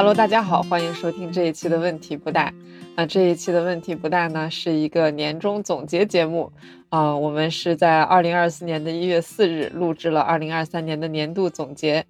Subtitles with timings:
[0.00, 2.50] Hello，大家好，欢迎收听这一期的问题不大。
[2.96, 6.50] 那这一期的问题不大呢，是一个年终总结节目
[6.88, 7.14] 啊。
[7.14, 12.02] 我们是在二零二四年的一月四日录制了二零二三年的年度总结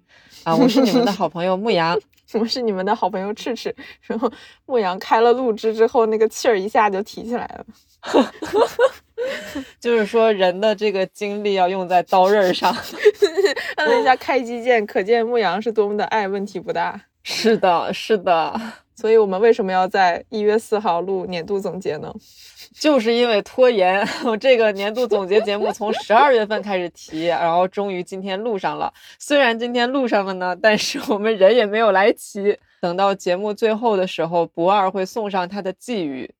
[0.45, 0.55] 啊。
[0.55, 1.99] 我是你们的好朋友 牧羊，
[2.35, 3.75] 我是你们的好朋友赤赤。
[4.03, 4.31] 然后
[4.65, 7.65] 牧羊开了录制之后，那个气儿一下就提起来了。
[9.81, 12.73] 就是说，人的这个精力要用在刀刃上。
[13.75, 16.97] 按了一下开机键，可见牧羊是多么的爱问题不大。
[17.23, 18.59] 是的，是的。
[18.95, 22.13] 所以我们为什么要在一月四号录年度总结呢？
[22.79, 24.07] 就是因为拖延。
[24.23, 28.93] 我这个年度总结节目从十二月份开始提，然后终于今天录上了。
[29.17, 32.57] 虽然今天录上了呢，但是我们人也没有来齐。
[32.79, 36.31] 等到节目最后的时候，不二会送上他的寄语。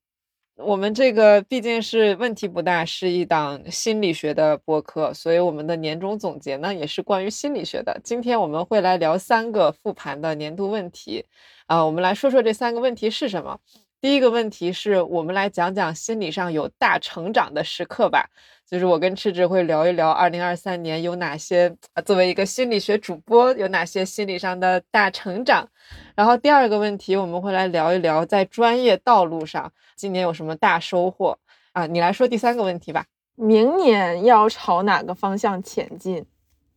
[0.63, 7.99] 我们这个毕竟是问题不大，是一档心理学的播客，所以我们的年终总结呢也是关于心理学的。
[8.03, 11.25] 今天我们会来聊三个复盘的年度问题。
[11.65, 13.59] 啊，我们来说说这三个问题是什么。
[14.01, 18.27] 第一个问题是我们来讲讲心理上有大成长的时刻吧，
[18.67, 21.71] 就是我跟赤志会聊一聊二零二三年有哪些，
[22.03, 25.69] 作为一个心理学主播有哪些心理上的大成长。
[26.15, 31.37] 然后第二个问题我们会来聊一聊在专业道路上今年有什么大收获
[31.73, 31.85] 啊？
[31.85, 33.05] 你来说第三个问题吧。
[33.35, 36.25] 明年要朝哪个方向前进？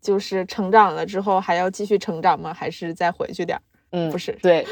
[0.03, 2.53] 就是成长了之后还要继续成长吗？
[2.53, 3.63] 还是再回去点儿？
[3.93, 4.67] 嗯，不是，对，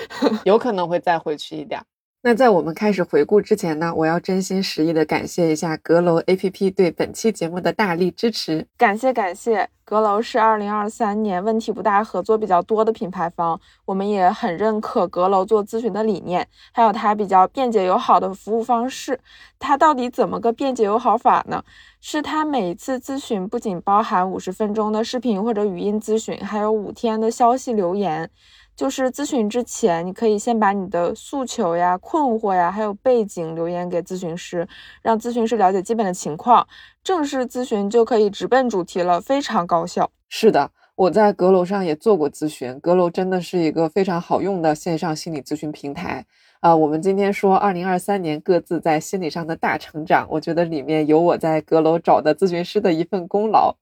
[0.45, 1.81] 有可能会再回去一点。
[2.25, 8.65] 那在我们开始回顾之前呢，我要真心实意的感谢一下阁楼 APP 对本期节目的大力支持。
[8.79, 19.19] 感谢感谢，阁楼是二零二三年问题不大合作比较多的品牌方，我们也很认可阁楼做咨询的理念，还有它比较便捷友好的服务方式。
[19.59, 21.65] 它到底怎么个便捷友好法呢？
[22.01, 28.31] 是它每一次咨询不仅包含五十分钟的视频或者语音咨询，还有五天的消息留言。
[28.75, 34.67] 就是咨询之前，你可以先把你的诉求呀、困惑呀，还有背景留言给咨询师，
[35.03, 36.67] 让咨询师了解基本的情况。
[37.05, 40.11] 正式咨询就可以直奔主题了，非常高效。
[40.29, 46.25] 是的，我在阁楼上也做过咨询，阁楼真的是一个非常好用的线上心理咨询平台
[46.61, 46.75] 啊。
[46.75, 53.77] 我们今天说二零二三年各自在心理上的大成长，我觉得里面有我在阁楼找的咨询师的一份功劳。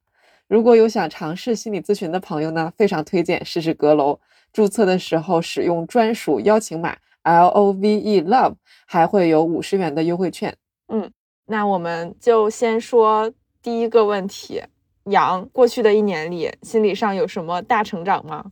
[0.51, 4.19] 如果有想尝试心理咨询的朋友呢，非常推荐试试阁楼。
[4.53, 10.53] 注册的时候使用专属邀请码 L O V E Love，还会有五十元的优惠券。
[10.89, 11.09] 嗯，
[11.47, 14.61] 那我们就先说第一个问题：
[15.05, 18.45] 杨，过去的一年里，心理上有什么大成长吗？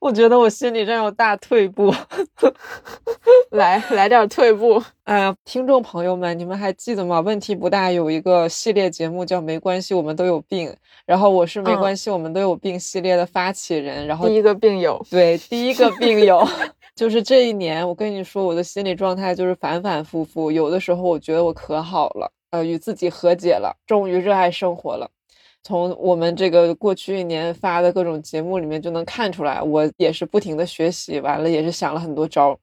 [0.00, 1.92] 我觉得我心里真有大退步，
[3.50, 4.82] 来来点退步。
[5.04, 7.20] 哎呀，听众朋友们，你们还记得吗？
[7.20, 10.68] 问题不大，有一个系列节目叫《没关系，我们都有病》，
[11.04, 16.46] 然后我是《没关系，我们都有病》系列的发起人，然后第一个病友，对，第一个病友，
[16.96, 25.10] 就是这一年，我跟你说，我的心理状态就是反反复复，有的时候我觉得我可好了，呃，与自己和解了，终于热爱生活了。
[25.64, 32.56] 从我们这个过去一年发的各种节目里面就能看出来，我也是不停的学习，完了也是想了很多招，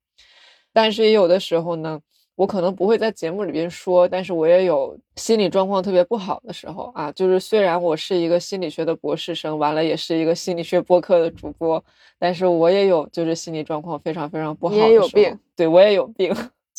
[0.72, 2.00] 但是也有的时候呢，
[2.35, 7.12] 我可能不会在节目里边说，但是我也有心理状况特别不好的时候啊。
[7.12, 11.83] 就是虽然我是一个心理学的博士生，完了也是一个心理学播客的主播，
[12.19, 14.89] 但是我也有就是心理状况非常非常不好的时候。
[14.89, 16.31] 也有病，对我也有病。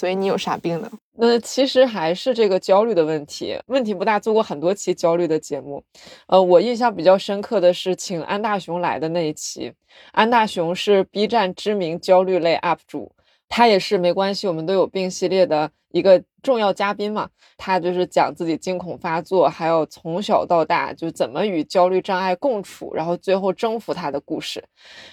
[0.02, 0.90] 所以你有啥病呢？
[1.12, 4.18] 那其实还是这个焦虑的问题，问题不大。
[4.18, 5.80] 做过很多期焦虑的节目，
[6.26, 9.72] 呃，我印象比较深刻的是请安大雄来的那一期。
[10.10, 13.12] 安大雄是 B 站知名焦虑类 UP 主，
[13.48, 17.30] 他也是没关系，我们都有病系列的一个重要嘉宾嘛。
[17.56, 24.64] 他就是讲自己惊恐发作，还有从小到大就怎么与焦虑障碍共处，然后最后征服他的故事。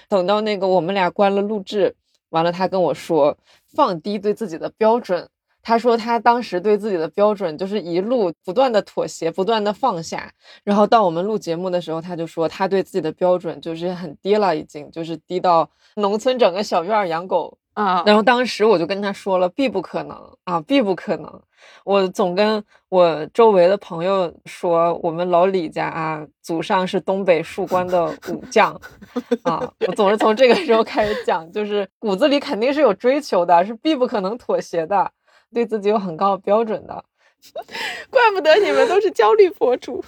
[0.08, 1.96] 等到那个我们俩关了录制。
[2.30, 3.38] 完了，他跟我说
[3.76, 5.30] 放低对自己的标准。
[5.62, 10.32] 他说他当时对自己的标准就是一路不断的妥协，不断的放下。
[10.64, 17.58] 然后到我们录节目的时候，他就说他对自己的标准就是很低了，已经就是低到农村整个小院养狗。
[17.74, 21.42] 啊，然后当时我就跟他说了，必不可能啊，必不可能。
[21.84, 28.74] 我总跟我周围的朋友说，我们老李家啊，祖上是东北戍关的武将
[29.44, 29.72] 啊。
[29.88, 35.12] 我总是从这个时候开始讲，就是骨子里肯定是有追求的，是必不可能妥协的，
[35.54, 37.04] 对自己有很高的标准的。
[38.10, 40.04] 怪不得你们都是焦虑博主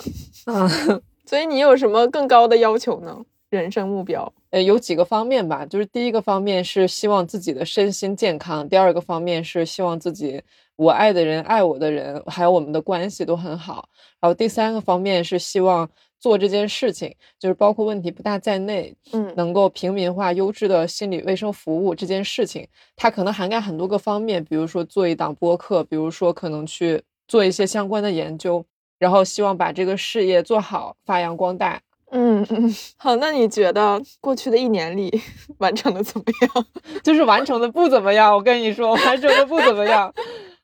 [0.46, 0.68] 啊。
[1.26, 3.18] 所以你有什么更高的要求呢？
[3.50, 4.32] 人生目标？
[4.50, 10.42] 呃，有几个方面吧，就是第一个方面是希望自己的身心健康，第二个方面是希望自己
[10.82, 13.88] 我爱的人、爱我的人，还有我们的关系都很好，
[14.20, 15.88] 然后第三个方面是希望
[16.20, 28.66] 做这件事情，就是包括问题不大在内，嗯能够平民化优质的心理卫生服务这件事情，它可能涵盖很多个方面，比如说做一档播客，比如说可能去做一些相关的研究，
[28.98, 31.80] 然后希望把这个事业做好，发扬光大。
[32.10, 35.22] 嗯嗯，好，那你觉得过去的一年里
[35.60, 36.66] 完成的怎么样？
[37.04, 40.12] 就是完成的不怎么样，我跟你说，完成的不怎么样。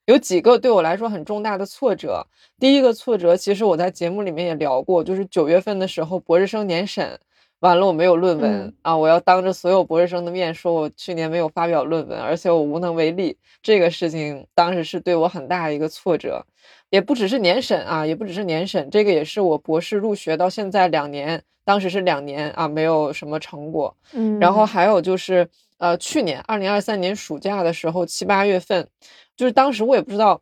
[0.07, 2.25] 有几个对我来说很重大的挫折。
[2.57, 7.19] 第一个挫折，其实我在节目里面也聊过，就是九月份的时候，博士生年审
[7.59, 13.37] 完了，我没有论文、嗯啊，我要当着所有博士生的面说我去年没有发表论文，而且我无能为力。
[13.61, 16.41] 这个事情当时是对我很大的一个挫折，
[16.89, 23.93] 也不只是年审啊，也不只是年审，这个也是我博士入学到现在两年，当时是两年啊，没有什么成果。
[24.13, 25.45] 嗯然后还有就是，
[25.77, 28.87] 呃，去年二零二三年暑假的时候，七八月份，
[29.35, 30.41] 就是当时我也不知道，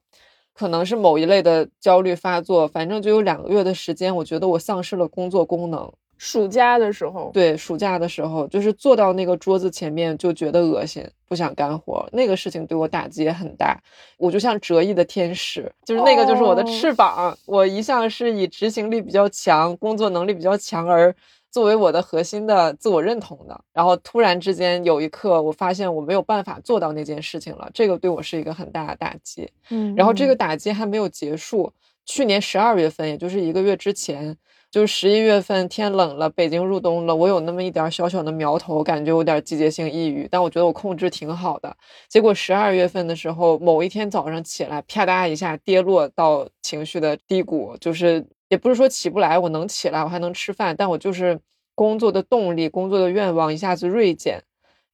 [0.53, 5.91] 可能是某一类的焦虑发作，反正就有两个月的时间，我觉得我丧失了工作功能。
[6.17, 13.77] 暑假的时候，对，暑假的时候，就是坐到那个桌子前面就觉得恶心，不想干活，那个事情对我打击也很大。
[14.17, 17.37] 我就像折翼的天使，就是那个就是我的哦翅膀。
[17.45, 21.13] 我一向是以执行力比较强、工作能力比较强而
[21.55, 23.57] 作为我的核心的自我认同的。
[23.71, 29.49] 然后突然之间有一刻，我发现我没有办法做到那件事情了，这个对我是一个很大的打击。
[29.69, 31.71] 嗯，然后这个打击还没有结束，
[32.05, 34.35] 去年十二月份，也就是一个月之前，
[34.69, 41.73] 就是十一月份天冷了，北京入冬了，我有那么一点小小的苗头，感觉有点季节性抑郁，但我觉得我控制挺好的。
[42.09, 48.25] 结果十二月份的时候，某一天早上起来，啪嗒一下跌落到情绪的低谷，就是
[48.55, 51.37] 也不是说起不来，我能起来，我还能吃饭，但我就是
[51.75, 54.41] 工作的动力、工作的愿望一下子锐减。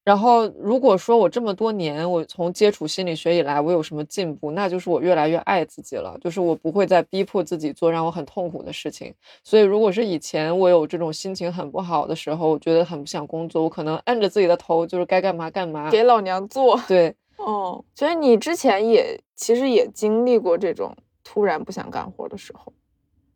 [0.03, 9.13] 然后，如果说我这么多年，我从接触心理学以来，我有什么进步，那就是我越来越爱自己了，就是我不会再逼迫自己做让我很痛苦的事情。
[9.43, 15.91] 所以，如果是以前我有这种心情很不好的时候，我觉得很不想工作，我可能摁着自己的头，就是该干嘛干嘛。
[15.91, 16.81] 给老娘做。
[16.87, 22.73] 对，哦，所以你之前也其实也经历过这种突然不想干活的时候，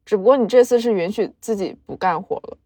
[0.06, 2.58] 只不过你这次是允许自己不干活了。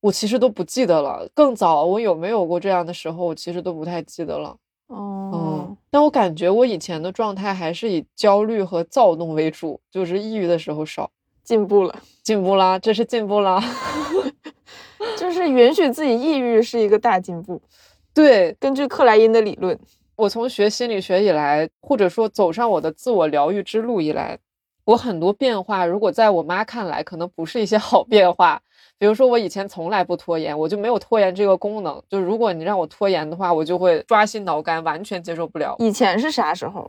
[0.00, 1.28] 我其实都不记得了。
[1.34, 4.56] 更早我有没有过这样的时候，我其实都不太记得了。
[4.86, 11.10] 哦嗯，，但我感觉我以前的状态还是以焦虑和躁动为主，就是抑郁的时候少。
[11.42, 13.62] 进步了，进步啦，这是进步啦。
[15.18, 17.60] 就是允许自己抑郁是一个大进步。
[18.14, 19.78] 对根据克莱因的理论，
[20.16, 24.38] 我从学心理学以来，或者说走上我的自我疗愈之路以来，
[24.86, 28.62] 我很多变化，如果在我妈看来，可能不是一些好变化。
[28.98, 32.00] 比如说，我以前从来不拖延，我就没有拖延这个功能。
[32.08, 35.74] 就如果你让我拖延的话，我就会抓心挠肝，完全接受不了。
[35.80, 36.88] 以前是啥时候？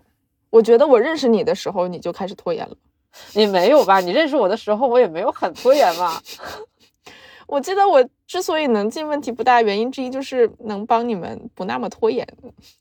[0.51, 2.75] 我觉得我认识你的时候，你就开始拖延了。
[3.33, 3.99] 你没有吧？
[3.99, 6.21] 你认识我的时候，我也没有很拖延嘛。
[7.47, 12.27] 我记得我之所以能进问题不大，原因之一就是能帮你们不那么拖延。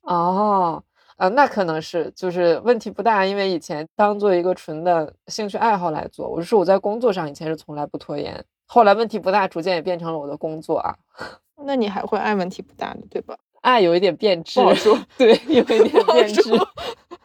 [0.02, 0.82] 哦，
[1.16, 6.28] 呃，那可能是就是问题不大，因为以前当做一个纯的兴趣爱好来做。
[6.28, 10.94] 我是说我在工作上以前是从来不拖延，后来问题不大，逐渐也变成了我的工作啊。
[11.64, 13.36] 那你还会爱问题不大的，对吧？
[13.62, 16.42] 爱有一点变质不好说，对，有一点变质。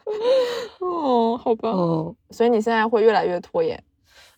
[0.80, 1.70] 哦，好吧。
[1.70, 3.80] 嗯，所以你现在会越来越拖延。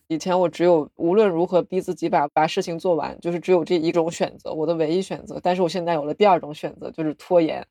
[0.07, 5.39] 以前我只有无论如何逼自己把把事情做完，就是只有这一种选择，我的唯一选择。
[5.41, 7.65] 但是我现在有了第二种选择，就是拖延。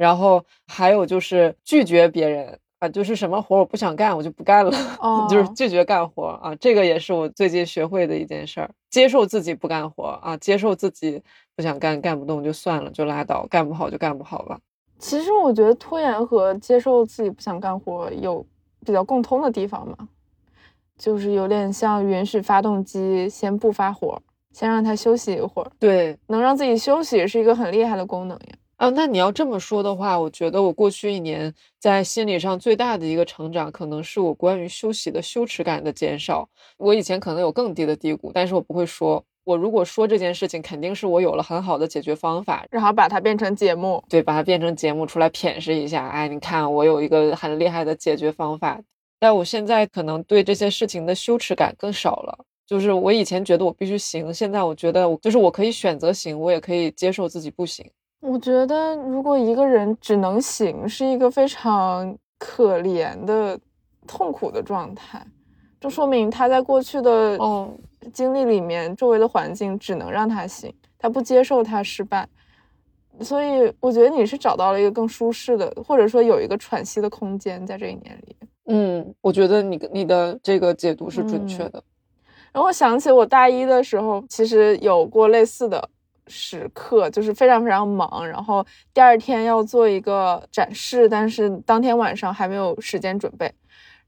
[0.00, 4.70] 然后还有就是拒绝别人啊，就是什么活我不想干，我就不干了，
[5.28, 6.54] 就是哦拒绝干活啊。
[6.56, 11.22] 这个也是我最近学会的一件事儿，接受自己不干活啊，接受自己
[11.54, 14.58] 不想干，干不动就算了，就拉倒，干不好就干不好吧。
[14.98, 18.42] 其实我觉得拖延和接受自己不想干活有
[18.86, 20.08] 比较共通的地方嘛，
[20.96, 24.18] 就是有点像允许发动机先不发火，
[24.52, 28.54] 先让它休息一会儿，对，能让自己休息是一个很厉害的功能呀。
[28.80, 36.48] 啊，那你要这么说的话，我觉得我过去一年在心理上最大的一个成长，可能是我关于休息的羞耻感的减少。
[36.78, 39.22] 我以前可能有更低的低谷，但是我不会说。
[39.44, 46.08] 我如果说这件事情，肯定是我有了很好的解决方法，然后把它变成节目，对，把它变成节目出来舔舐一下。
[46.08, 48.80] 哎，你看我有一个很厉害的解决方法。
[49.18, 52.46] 但我现在可能对这些事情的羞耻感更少了。
[52.66, 57.84] 就是我以前觉得我必须行，现在我觉得我就是我可以选择行，我也可以接受自己不行。
[58.20, 63.58] 我觉得，如果一个人只能醒，是一个非常可怜的、
[64.06, 65.26] 痛苦的状态，
[65.80, 67.78] 这说明他在过去的嗯，
[68.12, 72.28] 经历里面，周围的环境只能让他醒，他不接受他失败。
[73.22, 78.36] 所以，我觉得你是找到了一个更舒适的，或者说有一个喘息的空间，在这一年里。
[78.66, 81.84] 嗯，我觉得你你的这个解读是准确嗯的。
[82.52, 85.88] 然后我想起我大一的时候，其实有过类似的
[86.30, 93.52] 时刻，就是非常非常忙，然后第二天要做一个展示，但是当天晚上还没有时间准备，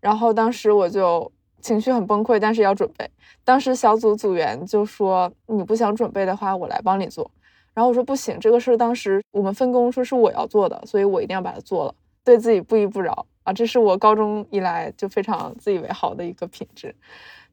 [0.00, 3.08] 然后当时我就情绪很崩溃，但是要准备。
[3.44, 7.28] 当时小组组员就说：“你不想准备的话，我来帮你做。”
[7.74, 13.52] 然后我说：“不行，这个事当时我们分工说是我要做的，所以我一定要把它做了，对自己不依不饶啊！
[13.52, 16.94] 这是我高中以来就非常自以为好的一个品质。”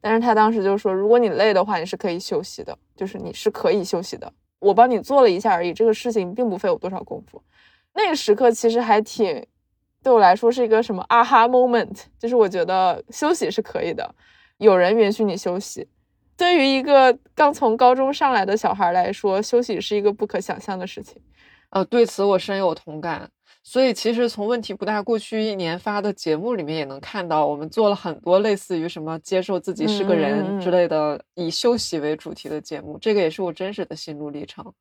[0.02, 4.32] 但是他当时就说：“如果你累的话，你是可以休息的，就是你是可以休息的。
[4.60, 7.42] 我帮你做了一下而已，这个事情并不费我多少功夫。”
[7.94, 9.44] 那个时刻其实还挺，
[10.00, 14.14] 对我来说是一个什么啊哈 moment，就是我觉得休息是可以的，
[14.58, 15.88] 有人允许你休息。
[16.36, 21.20] 对于一个刚从高中上来的小孩来说，休息是一个不可想象的事情。
[21.70, 23.30] 呃，对此我深有同感。
[23.62, 32.98] 所以其实从问题不大过去一年发的节目里面也能看到，我们做了很多类似于什么接受自己是个人之类的以休息为主题的节目。
[32.98, 34.72] 这个也是我真实的心路历程。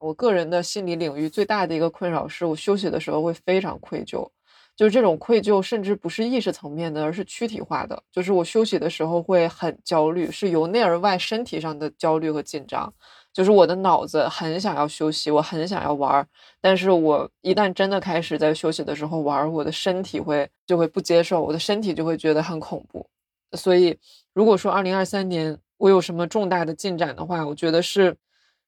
[0.00, 4.28] 我个人的心理领域最大的一个困扰是我休息的时候会非常愧疚，
[4.74, 8.02] 就是这种愧疚甚至不是意识层面的，而是躯体化的。
[8.10, 12.92] 就是我休息的时候会很焦虑，是由内而外身体上的焦虑和紧张。
[13.34, 16.26] 就是我的脑子很想要休息，我很想要玩儿，
[16.60, 23.04] 但是我一旦真的开始在休息的时候玩儿，我的身体会就会不接受，我的身体就会觉得很恐怖。
[23.56, 23.98] 所以，
[24.32, 28.16] 如果说二零二三年我有什么重大的进展的话，我觉得是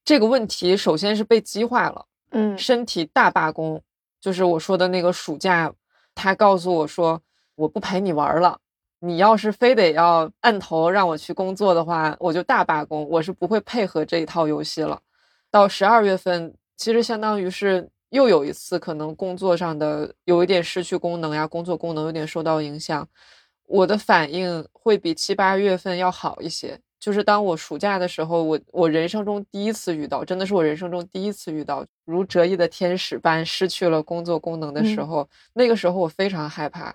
[0.05, 3.81] 这个问题首先是被激化了，嗯，身体大罢工，
[4.21, 5.73] 就是我说的那个暑假，
[6.13, 7.23] 他告诉我说
[7.55, 8.59] 我不陪你玩了。
[9.01, 15.01] 你要是非得要按头让我去工作的话，我就大罢工，我是不会配合这一套游戏了。
[15.51, 23.07] 到十二月份，其实相当于是又有一次可能工作上的有一点失去功能呀，工作功能有点受到影响，
[23.67, 26.79] 我的反应会比七八月份要好一些。
[26.99, 36.95] 就是当我暑假的时候，我我人生中第一次遇到，真的是我人生中第一次遇到如折翼的天使般失去了工作功能的时候，那个时候我非常害怕。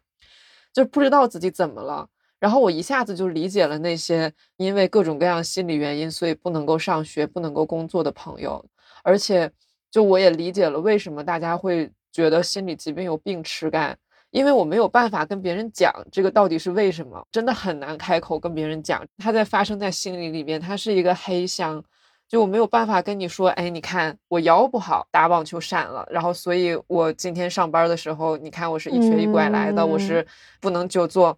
[0.73, 2.07] 就不知道自己怎么了，
[2.39, 8.63] 然后我一下子就理解了那些因为各种各样心理原因，所以不能够上学、不能够工作的朋友，
[9.03, 9.51] 而且
[9.89, 13.97] 就我也理解了为什么大家会觉得心理疾病有病耻感，
[14.29, 21.83] 因为我没有办法跟别人讲这个到底是为什么，真的很难开口跟别人讲，它在发生在心里里面，它是一个黑箱。
[22.31, 30.25] 就我没有办法跟你说，哎，你看我腰不好，打网球闪了，然后所以我今天上班的时候，你看我是一瘸一拐来的，我是
[30.61, 31.37] 不能久坐，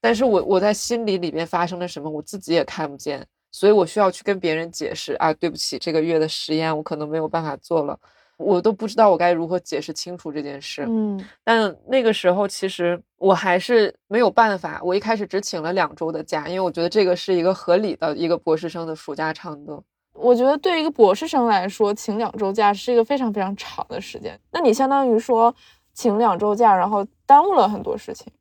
[0.00, 8.00] 但是我我在心里里边发生了什么，我自己也看不见，所以我需要去跟别人解释啊，对不起，这个月的实验我可能没有办法做了，
[8.38, 10.86] 我都不知道我该如何解释清楚这件事。
[10.88, 19.84] 嗯，但那个时候其实我还是没有办法，我一开始只请了两周的假，因为我觉得这个是一个合理的一个博士生的暑假长度。
[20.14, 24.38] 我觉得对一个博士生来说，请两周假是一个非常非常长的时间。
[24.52, 25.54] 那你相当于说
[25.94, 28.32] 请两周假，然后耽误了很多事情。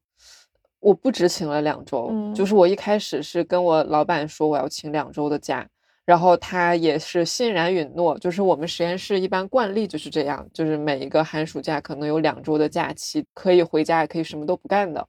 [0.79, 5.67] 我不止请了两周，就是我一开始是跟我老板说我要请两周的假，
[6.05, 8.17] 然后他也是欣然允诺。
[8.17, 15.07] 就是我们实验室一般惯例就是这样，就是每一个寒暑假可能有两周的假期，可以回家，也可以什么都不干的。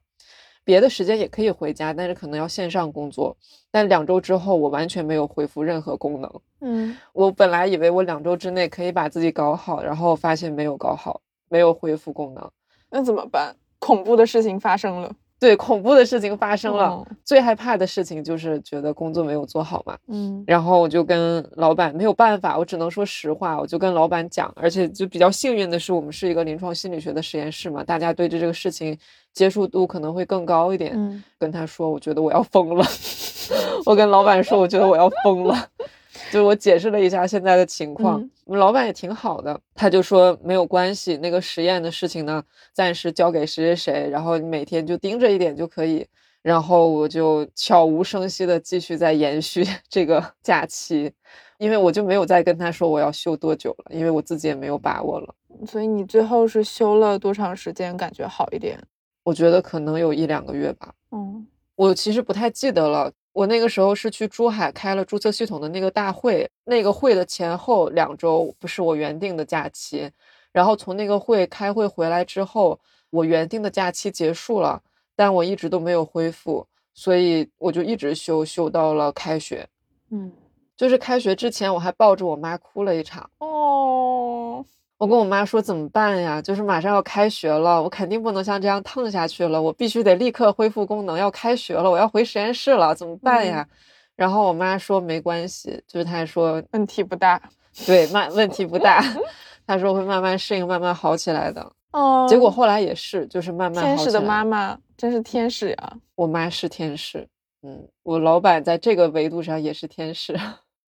[0.63, 3.35] 别的时间也可以回家，但是可能要线上工作。
[3.71, 6.41] 但两周之后，我完全没有恢复任何功能。
[6.61, 12.51] 嗯，我本来以为我两周之内可以把自己搞好，然后发现没有搞好，没有恢复功能。
[12.89, 13.55] 那怎么办？
[13.79, 15.13] 恐怖的事情发生了。
[15.43, 17.05] 对，恐怖的事情发生了。
[17.25, 19.97] 最害怕的事情就是觉得工作没有做好嘛。
[20.07, 24.49] 嗯，然后我就跟老板没有办法，我只能说实话，我就跟老板讲。
[24.55, 28.97] 而且就比较幸运的是，我们是一个临床心理学的实验室嘛，大家对这这个事情
[29.33, 30.93] 接触度可能会更高一点。
[30.95, 32.85] 嗯，跟他说，我觉得我要疯了。
[33.85, 35.67] 我跟老板说，我觉得我要疯了。
[36.33, 46.07] 就我解释了一下现在的情况，我们老板也挺好的，他就说没有关系，那个实验的事情呢，暂时交给谁谁谁，然后你每天就盯着一点就可以。
[46.41, 51.13] 然后我就悄无声息的继续在延续 这个假期，
[51.59, 55.35] 因为我就没有再跟他说我要休多久了，因为我自己也没有把握了。
[55.67, 57.95] 所以你最后是休了多长时间？
[57.95, 58.79] 感觉好一点？
[59.23, 60.91] 我觉得可能有一两个月吧。
[61.11, 63.11] 嗯，我其实不太记得了。
[63.33, 70.09] 我那个时候是去珠海开了注册系统的那个大会，那个会的前后两周不是我原定的假期，
[70.51, 74.81] 然后从那个会开会回来之后，我原定的假期结束了，
[75.15, 79.67] 但我一直都没有恢复，所以我就一直休休到了开学。
[80.11, 80.31] 嗯，
[80.77, 83.27] 就是开学之前我还抱着我妈哭了一场。
[83.39, 84.63] 哦。
[85.03, 86.41] 我跟我妈说怎么办呀？
[86.41, 91.17] 就是马上要开学了，我肯定不能像这样烫下去了，我必须得立刻恢复功能。
[91.17, 93.67] 要开学了，我要回实验室了，怎么办呀？
[94.15, 97.41] 然后我妈说没关系，就是她说问题不大，
[97.85, 99.03] 对，慢问题不大，
[99.67, 101.69] 她说会慢慢适应，慢慢好起来的。
[101.91, 105.93] 哦，结果后来也是，就是慢慢天使的妈妈真是天使呀！
[106.15, 107.27] 我妈是天使，
[107.63, 110.33] 嗯，我老板在这个维度上也是天使。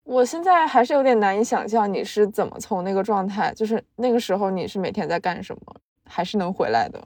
[0.04, 7.00] 我现在还是有点难以想象你是怎么从那个状态，就是那个时候你是每天在干什么，还是能回来的。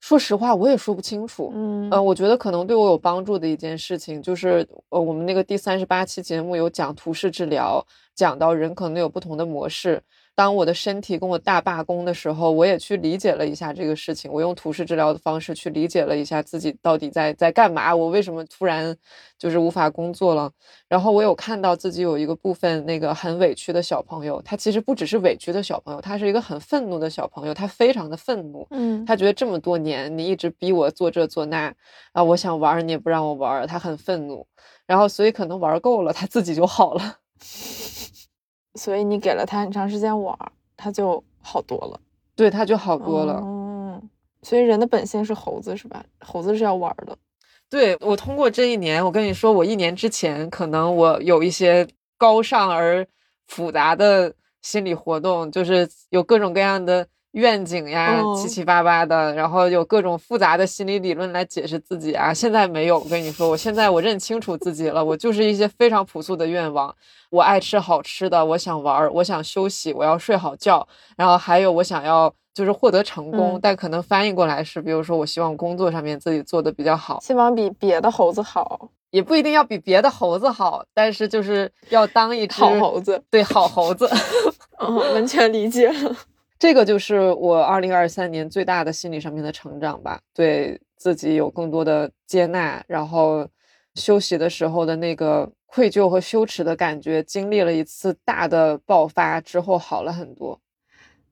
[0.00, 1.50] 说实话，我也说不清楚。
[1.54, 10.00] 嗯呃，我觉得可能对我有帮助的一件事情，就是呃，我们那个第三十八期节目有讲图式治疗，讲到人可能有不同的模式。
[10.38, 14.32] 当我的身体跟我大罢工的时候，我也去理解了一下这个事情。
[14.32, 18.96] 我用图式治疗的方式去理解了一下自己到底在在干嘛，我为什么突然
[19.36, 20.48] 就是无法工作了。
[20.86, 28.64] 然后我有看到自己有一个部分那个很委屈的小朋友，他其实不只是委屈的小朋友，他是一个很愤怒的小朋友，他非常的愤怒。
[28.70, 31.74] 嗯他觉得这么多年你一直逼我做这做那
[32.12, 34.46] 啊，我想玩你也不让我玩，他很愤怒。
[34.86, 37.16] 然后所以可能玩够了，他自己就好了。
[38.74, 42.00] 所以你给了他很长时间玩儿，他就好多了，
[42.36, 43.40] 对，他就好多了。
[43.44, 44.10] 嗯，
[44.42, 46.04] 所以人的本性是猴子是吧？
[46.20, 47.16] 猴子是要玩儿的。
[47.70, 53.06] 对我通过这一年，我跟你说，我一年之前可能我有一些高尚而
[53.46, 62.32] 复杂的心理活动，就是有各种各样的愿景呀，哦七七八八的，然后有各种复杂的心理理论来解释自己啊。
[62.32, 66.94] 现在没有，我跟你说，我现在我认清楚自己了，我就是一些非常朴素的愿望。
[67.30, 77.20] 我爱吃好吃的，我想玩儿，我想休息，我要睡好觉，然后还有我想要就是获得成功，嗯但可能翻译过来是，比如说我希望工作上面自己做的比较好。
[77.20, 83.22] 希望比别的猴子好，也不一定要比别的猴子好，但是就是要当一只好猴子。
[83.30, 84.08] 对好猴子。
[84.78, 86.16] 嗯，完全理解了。
[86.58, 93.48] 这个就是我二零二三年最大的心理上面的成长吧，对自己有更多的接纳，然后
[93.94, 100.60] 休息的时候的那个愧疚和羞耻的感觉，经历了一次大的爆发之后好了很多。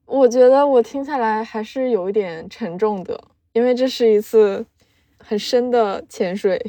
[0.04, 3.20] 我觉得我听下来还是有一点沉重的，
[3.52, 4.64] 因为这是一次
[5.18, 6.64] 很深的潜水，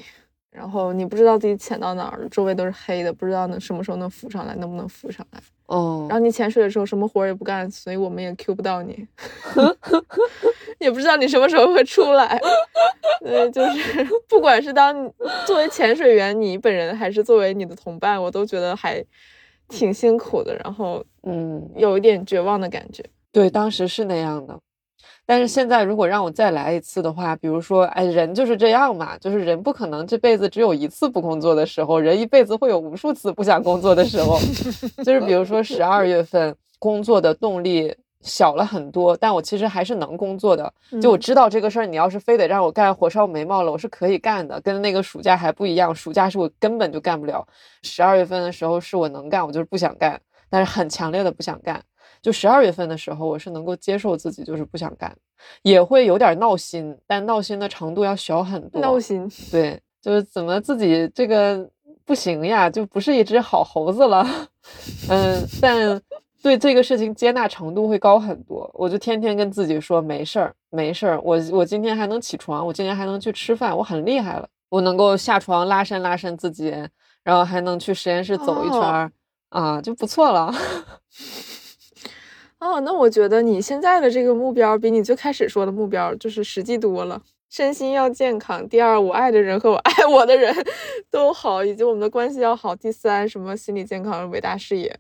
[0.49, 5.39] 然后你不知道自己潜到哪儿了，周围都是黑的，不知道能什么时候能浮上来，能不能浮上来。
[5.67, 9.05] 嗯然，后你潜水的时候什么活儿也不干，所以我们也 Q 不到你，
[10.79, 12.39] 也不知道你什么时候会出来。
[13.19, 15.11] 对，就是不管是当
[15.45, 19.03] 作为潜水员你本人，还是作为你的同伴，我都觉得还
[19.67, 23.03] 挺辛苦的，然后嗯，有一点绝望的感觉。
[23.31, 24.57] 对，当时是那样的。
[25.27, 34.39] 但是现在如果让我再来一次的话，比如说，哎，人就是这样嘛，就是人不可能这辈子只有一次不工作的时候，人一辈子会有无数次不想工作的时候。
[35.03, 40.73] 就是比如说十二月份工作的动力小了很多，但我其实还是能工作的。
[41.01, 45.93] 就我嗯知道这个事儿，你要是非得让我干火烧眉毛了，我是可以干的，跟那个暑假还不一样。
[45.93, 47.45] 暑假是我根本就干不了，
[47.83, 50.17] 十二月份的时候是我能干，我就是不想干，
[50.49, 51.83] 但是很强烈的不想干。
[52.27, 55.15] 就十二月份的时候，我是能够接受自己就是不想干，
[55.61, 58.81] 也会有点闹心，但闹心的程度要小很多。
[58.81, 59.31] 闹心。
[59.49, 61.65] 对，就是怎么自己这个
[62.03, 64.27] 不行呀，就不是一只好猴子了。
[65.07, 66.01] 嗯，但
[66.43, 68.69] 对这个事情接纳程度会高很多。
[68.73, 76.73] 我就天天跟自己说没事儿，没事儿，我我今天还能起床，我今天还能去吃饭，我很厉害了，我能够下床拉伸拉伸自己，
[77.23, 79.09] 然后还能去实验室走一圈
[79.47, 80.53] 啊，就不错了。
[82.59, 87.21] 哦，那我觉得你现在的这个目标比你最开始说的目标就是实际多了。
[87.49, 90.53] 身心要健康，第二，我爱的人和我 爱我的人
[91.09, 92.75] 都好，以及我们的关系要好。
[92.75, 94.93] 第三，什么心理健康、伟大事业，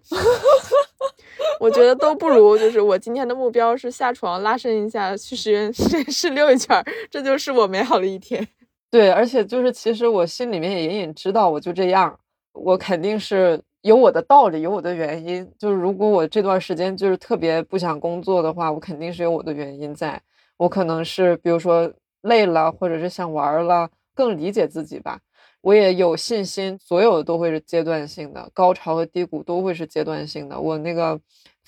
[1.59, 8.47] 我觉得都不如就是我今天的目标是下床拉伸一下，去实验实验室溜一圈，这就是我美好的一天。
[8.89, 12.17] 对，而且就是其实我心里面也隐隐知道，我就这样，
[12.53, 15.49] 我肯定是有我的道理，有我的原因。
[15.57, 20.21] 就是如果我这段时间就是特别不想工作的话，我肯定是有我的原因在。
[20.57, 25.19] 我可能是比如说累了，或者是想玩了，更理解自己吧。
[25.61, 30.59] 我也有信心，所有的都会是阶段性的，高潮和低谷都会是阶段性的。
[30.59, 31.19] 我那个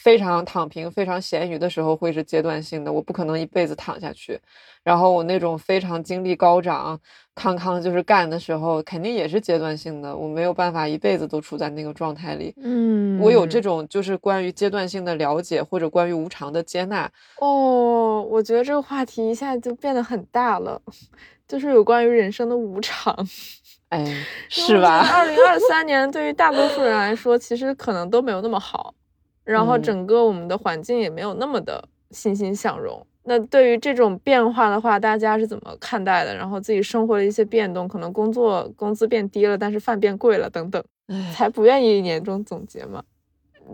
[0.01, 4.39] 非常躺平、非常闲鱼的时候会是阶段性的，我不可能一辈子躺下去。
[4.81, 6.97] 然后我那种非常精力高涨、
[7.35, 12.55] 康康就是干的时候，肯定也是阶段性的，我没有办法一辈子都处在那个状态里。
[12.63, 17.11] 嗯我有这种就是关于阶段性的了解，或者关于无常的接纳。
[17.41, 20.81] 哦，我觉得这个话题一下就变得很大了，
[21.45, 23.13] 就是有关于人生的无常。
[23.89, 24.99] 哎，是吧？
[25.11, 28.93] 二零二三年对于大多数人来说，其实可能都没有那么好，
[29.51, 33.05] 然后嗯整个我们的环境也没有那么的欣欣向荣。
[33.23, 36.35] 那对于这种变化的话，大家是怎么看待的？
[36.35, 40.83] 然后自己生活的一些变动，可能工作工资变低了，但是饭变贵了等等，
[41.33, 43.03] 才不愿意年终总结嘛。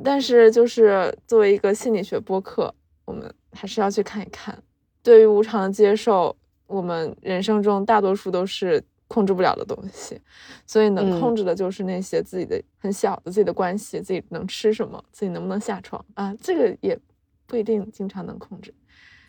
[0.03, 2.73] 但是就是作为一个心理学播客，
[3.05, 4.57] 我们还是要去看一看。
[5.01, 6.35] 对于无常的接受，
[6.67, 10.19] 我们人生中大多数都是控制不了的东西，
[10.65, 16.97] 所以能控制的就是那些自己的很小的自己的关系，自己能吃什么，自己能不能下床啊，这个也
[17.45, 18.73] 不一定经常能控制。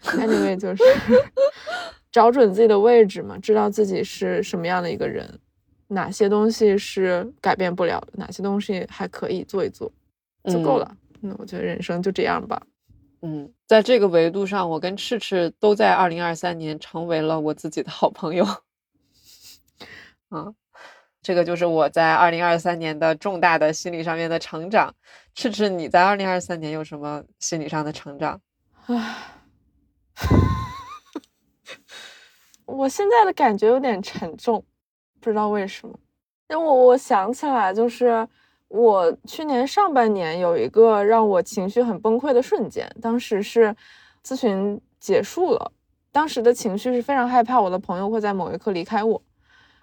[0.02, 0.82] Anyway， 就是
[2.10, 5.38] 找准自己的位置嘛，知道自己是什么样的一个人，
[5.88, 9.92] 哪些东西是改变不了的，哪些东西还可以做一做，
[10.44, 10.96] 就够了。
[11.20, 12.60] 那我觉得人生就这样吧。
[13.22, 18.46] 嗯，在这个维度上，我跟赤赤都在二零二三年成为了我自己的好朋友。
[20.28, 20.52] 啊，
[21.22, 24.94] 这个就是我在二零二三年的重大的心理上面的成长。
[25.34, 28.40] 赤赤，你在二零二三年有什么心理上的成长？
[28.86, 29.16] 唉。
[32.64, 34.64] 我现在的感觉有点沉重，
[35.20, 35.96] 不知道为什么。
[36.48, 38.26] 因为我我想起来，就是
[38.68, 42.90] 我去年上半年有一个让我情绪很崩溃的瞬间。
[43.00, 43.74] 当时是
[44.24, 45.72] 咨询结束了，
[46.10, 49.22] 当时的情绪是非常害怕我的朋友会在某一刻离开我。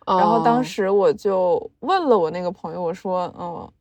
[0.06, 3.72] 然后当时我就问了我那个朋友，我说：“嗯，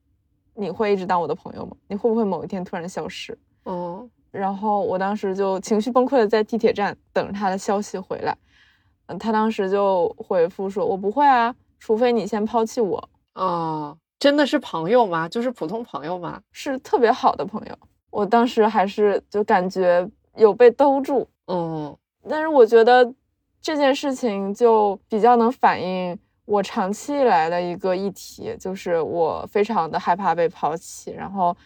[0.54, 1.76] 你会一直当我的朋友吗？
[1.88, 4.08] 你会不会某一天突然消失？”哦。
[4.30, 8.34] 然后我当时就情绪崩溃的在地铁站等着他的消息回来，
[9.06, 15.28] 嗯，他当时就回复说：“我不会啊，除非你先抛弃我。”哦，真的是朋友吗？
[15.28, 16.40] 就是普通朋友吗？
[16.50, 17.76] 是特别好的朋友。
[18.10, 21.94] 我当时还是就感觉有被兜住，嗯，
[22.26, 23.04] 但是我觉得
[23.62, 31.56] 这件事情就比较能反映我长期以来的一个议题，就是我非常的害怕被抛弃，然后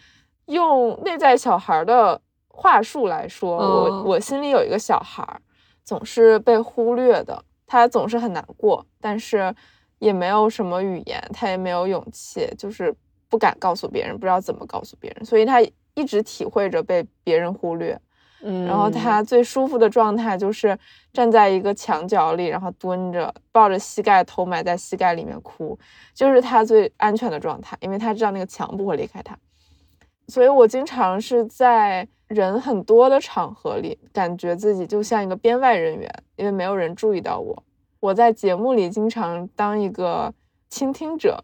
[0.45, 2.21] 用内在小孩的。
[2.59, 5.39] 话术来说，我我心里有一个小孩儿，
[5.83, 9.53] 总是被忽略的，他总是很难过，但是
[9.99, 12.91] 也没有什么语言，他也没有勇气，就是
[13.29, 15.61] 不敢告诉别人，不知道怎么告诉别人，所以他
[15.93, 17.95] 一直体会着被别人忽略。
[18.41, 20.77] 嗯，然后他最舒服的状态就是
[21.13, 25.77] 站在一个墙角里，然后蹲着，抱着膝盖，头埋在膝盖里面哭，
[26.13, 29.37] 就是他最安全的状态，因为他知道那个墙不会离开他。
[30.27, 32.07] 所以我经常是在。
[32.27, 37.63] 人很多的场合里，感觉自己就像一个编外人员，因为没有人注意到我。
[38.01, 40.33] 我在节目里经常当一个
[40.67, 41.41] 倾听者，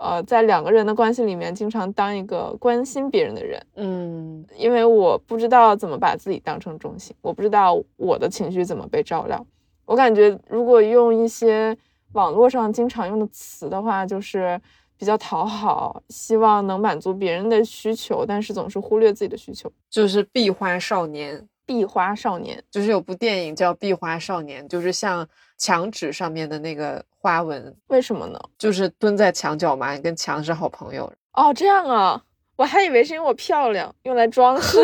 [0.00, 3.64] 呃，在两个人的关系里面，经常当一个关心别人的人。
[3.76, 9.46] 嗯，因为我不知道怎么把自己当成中心，我不知道我的情绪怎么被照料。
[9.84, 11.76] 我感觉如果用一些
[12.12, 14.60] 网络上经常用的词的话，就是。
[15.00, 21.48] 比较讨好，希望能满足别人的需求，但是总是忽略自己的需求，就是壁花少年。
[21.70, 25.24] 壁花少年就是有部电影叫《壁花少年》，就是像
[25.56, 27.72] 墙纸上面的那个花纹。
[27.86, 28.40] 为什么呢？
[28.58, 31.08] 就是蹲在墙角嘛，跟墙是好朋友。
[31.34, 32.20] 哦，这样啊，
[32.56, 34.80] 我还以为是因为我漂亮，用来装饰。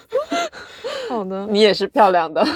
[1.08, 2.46] 好的， 你也是漂亮的。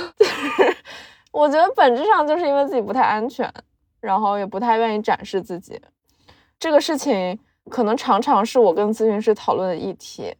[1.32, 3.50] 我觉得本质上就是因为自己不太安全，
[4.00, 5.80] 然后也不太愿意展示自己。
[6.58, 7.38] 这个事情
[7.70, 10.34] 可能常常是我跟咨询师讨论的议题。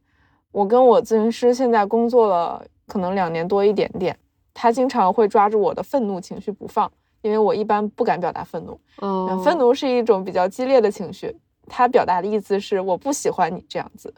[0.52, 4.16] 我跟我咨询师现在工作了可能两年多一点点，
[4.52, 6.90] 他经常会抓住我的愤怒情绪不放，
[7.22, 8.80] 因为我一般不敢表达愤怒。
[9.00, 11.36] 嗯，愤怒是一种比较激烈的情绪，
[11.68, 14.12] 他表达的意思是我不喜欢你这样子，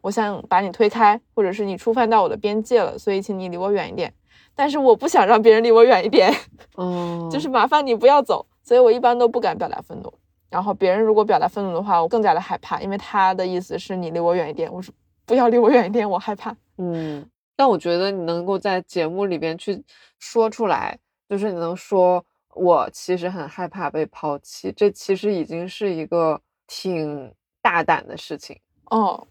[0.00, 4.12] 我想把你推开，或者是你触犯到我的边界了，所以请你离我远一点。
[4.54, 6.30] 但是我不想让别人离我远一点，
[6.76, 10.12] 嗯， 就是麻烦你不要走，所以我一般都不敢表达愤怒。
[10.50, 14.70] 然后别人如果表达愤怒的话，我更加的害怕，因为他的意思是你离我远一点。
[14.70, 14.92] 我说
[15.26, 16.56] 不要离我远一点，我害怕。
[16.78, 17.24] 嗯，
[17.56, 19.82] 但我觉得你能够在节目里边去
[20.18, 28.58] 说出来，就是你能说我其实很害怕被抛弃，这其实已经是一个挺大胆的事情。
[28.86, 29.26] 哦，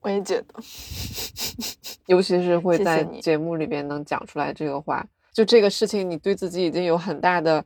[0.00, 0.54] 我也觉得，
[2.06, 7.64] 尤其是会在节目里边能讲出来这个话，就这个事情，你对自己已经有很大的。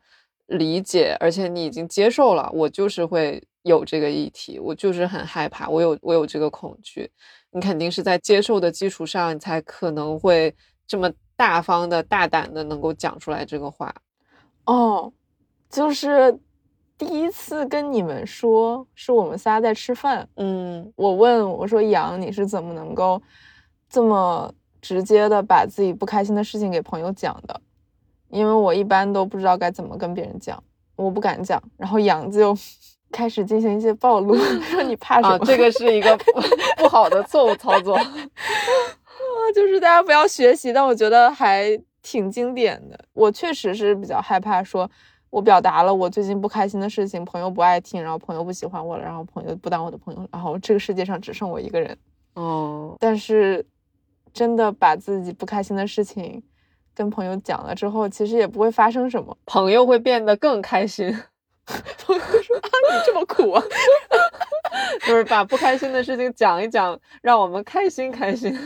[0.48, 7.10] 理解，而且你已经接受了，我就是会有这个议题，我就是很害怕，我有我有这个恐惧。
[7.50, 10.54] 你肯定是在接受的基础上，你才可能会
[10.86, 13.94] 这么大方的、大胆的能够讲出来这个话。
[14.66, 15.12] 哦，
[15.70, 16.38] 就是
[16.98, 20.28] 第一次跟你们说，是我们仨在吃饭。
[20.36, 23.20] 嗯，我问我说：“杨，你是怎么能够
[23.88, 27.60] 这么直接的把自己不开心的事情给朋友讲的？”
[28.28, 30.62] 因为我一般都不知道该怎么跟别人讲，
[30.96, 31.62] 我不敢讲。
[31.78, 32.54] 然后杨就
[33.10, 34.34] 开始进行一些暴露，
[34.70, 35.38] 说你怕什么？
[35.44, 36.16] 这个是一个
[36.76, 37.98] 不好的错误操作。
[39.54, 42.98] 就是大家不要学习，但我觉得还挺经典的。
[43.14, 44.88] 我确实是比较害怕，说
[45.30, 51.96] 我表达了我最近不开心的事情，朋友不爱听，然后朋友不喜欢我了，然后朋友不当我的朋友，然后这个世界上只剩我一个人。
[52.34, 53.64] 哦，但是
[54.34, 56.42] 真的把自己不开心的事情
[56.94, 59.34] 跟朋友讲了之后，其实也不会发生什么。
[59.46, 61.18] 朋友会变得更开心。
[62.06, 63.62] 朋友说啊，你这么苦啊，
[65.06, 68.56] 就是把不开心的事情讲一讲，让我们开心开心。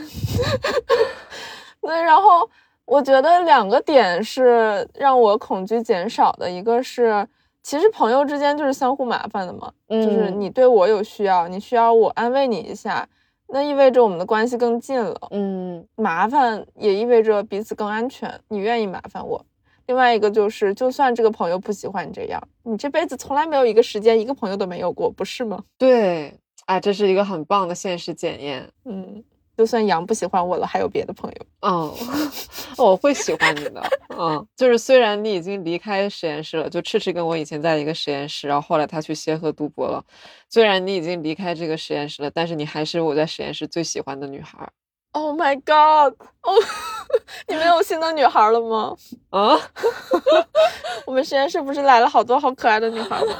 [1.81, 2.49] 那然后
[2.85, 7.27] 我觉得两个点是让我恐惧减少的，一个是
[7.61, 13.07] 其实朋友之间就是相互麻烦的嘛，就是你对我有需要，你需要我安慰你一下，
[13.47, 15.15] 那意味着我们的关系更近了。
[15.31, 19.45] 嗯，麻烦也意味着彼此更安全，你愿意麻烦我。
[19.87, 25.63] 另外一个就是，就算这个朋友不喜欢你这样，你这辈子从来没有一个时间一个朋友都没有过，不是吗？
[25.77, 26.33] 对，
[26.65, 28.69] 哎，这是一个很棒的现实检验。
[28.85, 29.23] 嗯，
[29.57, 31.37] 就算杨不喜欢我了，还有别的朋友。
[31.61, 31.93] 嗯，
[32.77, 33.83] 我会喜欢你的。
[34.17, 40.03] 嗯，就是虽然你已经离开实验室了，就赤赤跟我以前在一个实验室，然后后来他去协和读博了。
[40.49, 44.69] 虽然你已经离开这个实验室了，但是你还是我在实验室最喜欢的女孩。
[45.13, 46.15] Oh my god！
[46.41, 46.51] 哦，
[47.47, 48.95] 你们有新的女孩了吗？
[49.29, 49.57] 啊，
[51.05, 53.35] 我们实验室不是来了好多好可爱的女孩吗？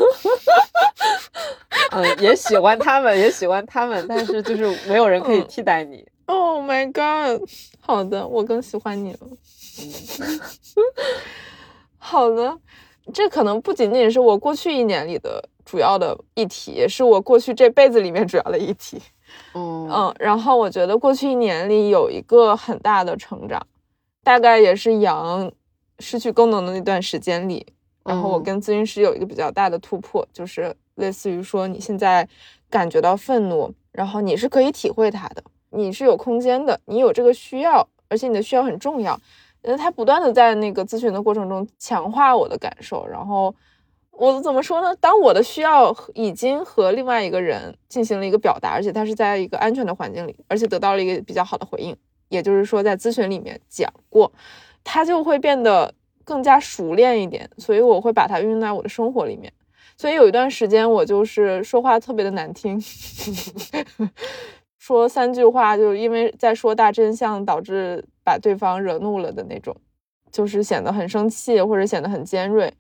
[1.92, 6.06] 嗯，也喜欢他们，也喜欢他们，但是就是没有人可以替代你。
[6.26, 7.42] Oh my god！
[7.80, 9.20] 好的，我更喜欢你了。
[11.98, 12.56] 好的，
[13.14, 19.02] 这可能不仅仅是我过去一年里的主要的议题，也是我过去这辈子里面主要的议题。
[19.54, 23.62] 嗯然后我觉得过去一年里有一个很大的成长，
[24.24, 25.52] 大概也是羊
[26.00, 27.66] 失去功能的那段时间里，
[28.04, 32.28] 然后我跟咨询师有一个比较大的突破，就是类似于说你现在
[32.70, 39.20] 感觉到愤怒，然后你是可以体会它的，你是有空间的，你有这个需要，而且你的需要很重要。
[39.62, 43.54] 呃，他不断的在那个咨询的过程中强化我的感受，然后。
[44.16, 44.96] 我怎么说呢？
[45.02, 51.96] 当我的需要已经和另外一个人进行了一个表达，而且他是在一个安全的环境里，而且得到了一个比较好的回应，
[52.30, 54.32] 也就是说在咨询里面讲过，
[54.84, 57.50] 他就会变得更加熟练一点。
[57.58, 59.52] 所以我会把它运用在我的生活里面。
[59.98, 62.80] 所以有一段时间我就是说话特别的难听，
[64.78, 69.76] 说三句话就因为在说大真相导致把对方惹怒了的那种，
[70.32, 72.72] 就是显得很生气或者显得很尖锐。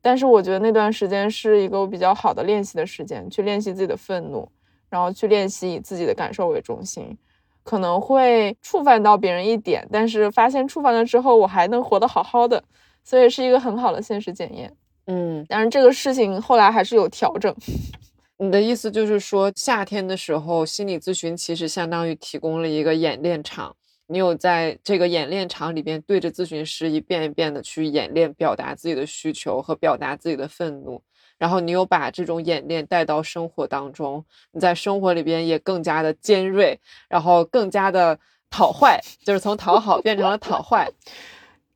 [0.00, 4.48] 但是我觉得那段时间是一个比较好的练习的时间，去练习自己的愤怒，
[4.88, 7.16] 然后去练习以自己的感受为中心，
[7.62, 12.62] 可能会触犯到别人一点，但是发现触犯了之后，我还能活得好好的，
[13.04, 14.72] 所以是一个很好的现实检验。
[15.06, 17.54] 嗯，但是这个事情后来还是有调整。
[18.40, 23.74] 你的意思就是说，夏天的时候，心理咨询其实相当于提供了一个演练场。
[24.10, 31.00] 你有在这个演练场里边对着咨询师一遍一遍的去演练表达自己的需求和表达自己的愤怒，
[31.36, 38.18] 然后你有把这种演练带到生活当中，你在生活里边也更加的尖锐，然后更加的
[38.48, 40.90] 讨坏，就是从讨好变成了讨坏。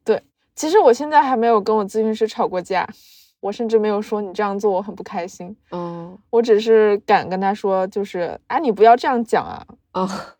[0.02, 0.22] 对，
[0.56, 2.88] 其实我现在还没有跟我咨询师吵过架，
[3.40, 5.54] 我甚至没有说你这样做我很不开心。
[5.70, 9.66] 嗯，我只是敢跟他说，就是啊，你不要这样讲啊。
[9.90, 10.36] 啊。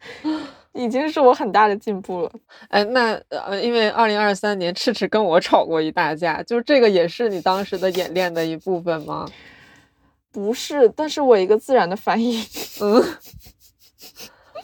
[0.73, 2.33] 已经是我很大的进步了。
[2.69, 9.29] 哎，那呃，因为二零二三年赤赤跟我吵过一大架，就是这个也是你当时的演练的一部分吗？
[10.31, 12.43] 不是，但是我一个自然的反应。
[12.81, 13.05] 嗯。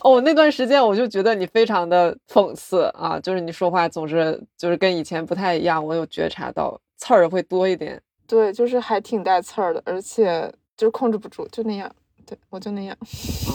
[0.01, 8.01] 哦，那段时间我就觉得你非常的讽刺啊，就是你说话总是就是跟以前不太一样，我有觉察到刺儿会多一点。
[8.27, 11.91] 对，就是还挺带刺儿的，而且就控制不住，就那样。
[12.25, 12.97] 对我就那样。
[13.03, 13.53] 嗯，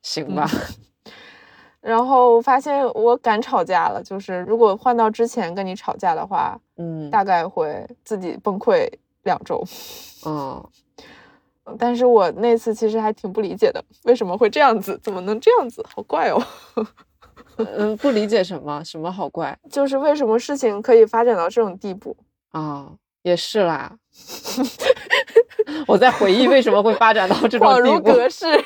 [0.00, 0.50] 行吧。
[1.80, 8.88] 然后发现我敢吵架了，就是如果换到之前跟你吵架的话，嗯，大概会自己崩溃
[9.22, 9.62] 两周，
[10.26, 10.62] 嗯，
[11.78, 14.98] 但是我那次其实还挺不理解的，为什么会这样子？
[15.02, 15.84] 怎么能这样子？
[15.88, 16.42] 好怪哦！
[17.56, 18.82] 嗯，不理解什么？
[18.84, 19.56] 什么好怪？
[19.70, 22.16] 就是为什么事情可以发展到这种地步
[22.52, 22.92] 啊？
[23.22, 23.92] 也是啦，
[25.86, 28.46] 我在回忆为什么会发展到这种恍如隔世。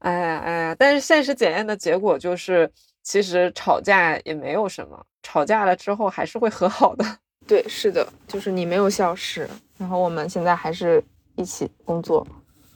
[0.00, 0.76] 哎呀哎呀！
[0.78, 2.70] 但是现实检验的结果就是，
[3.02, 7.04] 其实吵架也没有什么，吵架了之后还是会和好的。
[7.48, 11.02] 对，是的，就是你没有消失，然后我们现在还是
[11.34, 12.26] 一起工作，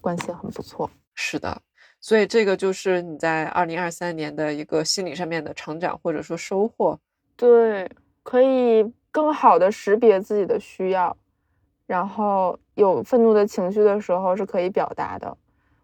[0.00, 0.90] 关系很不错。
[1.14, 1.60] 是的，
[2.00, 6.98] 所以这个就是你在二零二三年的一个心理上面的成长或者说收获。
[7.36, 7.88] 对，
[8.22, 11.16] 可以更好的识别自己的需要，
[11.86, 15.36] 然后有愤怒的情绪的时候是可以表达的。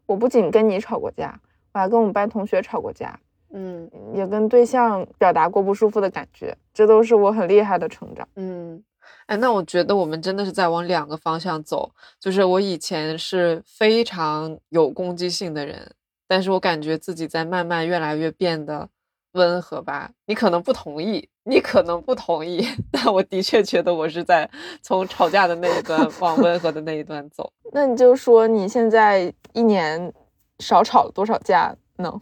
[0.09, 1.39] 我不仅跟你吵过架，
[1.73, 3.17] 我还跟我们班同学吵过架。
[3.51, 8.29] 嗯也跟对象表达过不舒服的感觉，这都是我很厉害的成长。
[8.37, 8.83] 嗯，
[9.27, 11.91] 哎，那我觉得我们真的是在往两个方向走。
[12.21, 15.91] 就是我以前是非常有攻击性的人，
[16.27, 18.89] 但是我感觉自己在慢慢越来越变得
[19.33, 20.11] 温和吧。
[20.27, 24.49] 你可能不同意，你可能不同意， 但我的确觉得我是在
[24.83, 27.51] 从吵架的那一端往温和的那一端走。
[27.73, 30.13] 那你就说你现在一年
[30.59, 32.13] 少吵了多少架呢？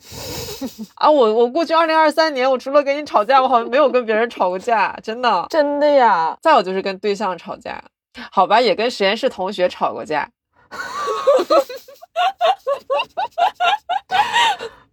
[0.95, 5.47] 啊，我我过去二零二三年，我除了跟你吵架，我好像没有跟别人吵过架，真的。
[5.51, 6.39] 真的呀？
[6.41, 7.83] 再有就是跟对象吵架，
[8.31, 10.31] 好吧，也跟实验室同学吵过架。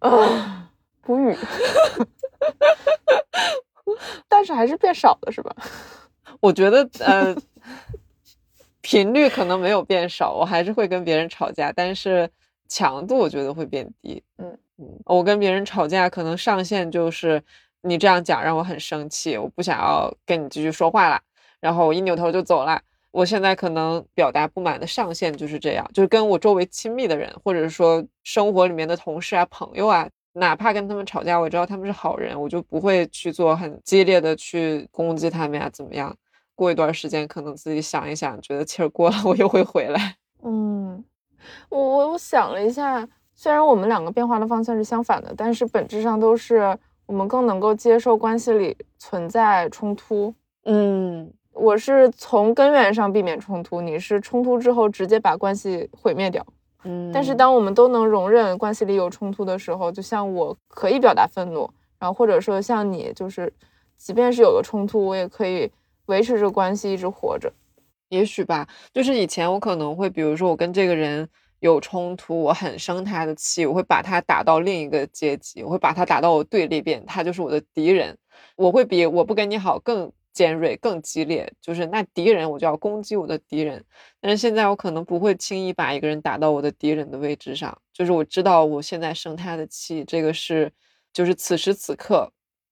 [0.00, 0.68] 啊，
[1.06, 1.36] 无语。
[4.28, 5.54] 但是还是变少了，是吧？
[6.40, 7.34] 我觉得呃，
[8.80, 12.28] 频率可能没有变少，我还是会跟别人吵架，但是
[12.68, 14.22] 强度我觉得会变低。
[14.38, 17.42] 嗯嗯，我跟别人吵架可能上限就是
[17.82, 21.20] 你这样讲让我很生气，我不想要跟你继续说话了，
[21.60, 22.80] 然后我一扭头就走了。
[23.10, 36.14] 我现在可能表达不满的上限就是这样，就是跟我周围亲密的人，或者说生活里面的同事啊、朋友啊，哪怕跟他们吵架，我知道他们是好人，我就不会去做很激烈的去攻击他们呀，怎么样？
[36.56, 40.16] 过一段时间，可能自己想一想，觉得气儿过了， 我又会回来。
[40.42, 41.04] 嗯，
[41.68, 50.34] 我我我想了一下，虽然我们两个变化的方向是相反的，但是本质上都是我们更能够接受关系里存在冲突。
[50.64, 56.44] 嗯我是从根源上避免冲突，你是冲突之后直接把关系毁灭掉。
[56.84, 61.68] 嗯，但是当我们都能容忍关系里有冲突的时候，就像我可以表达愤怒，
[61.98, 63.52] 然后或者说像你，就是
[63.96, 65.70] 即便是有了冲突，我也可以
[66.06, 67.52] 维持着关系一直活着。
[68.10, 71.28] 也许吧，就是以前我可能会，比如说我跟这个人
[71.60, 78.16] 有冲突，我很生他的气，我会把他打到另一个阶级，我会把他打到我对立边，他就是我的敌人，
[78.56, 83.82] 我会比我不跟你好更尖锐、更激烈，就是那敌人我就要攻击我的敌人。
[84.20, 90.70] 但是现在我可能不会轻易把一个人打到我的敌人的位置上，就是我知道我现在生他的气，这个是
[91.12, 92.30] 就是此时此刻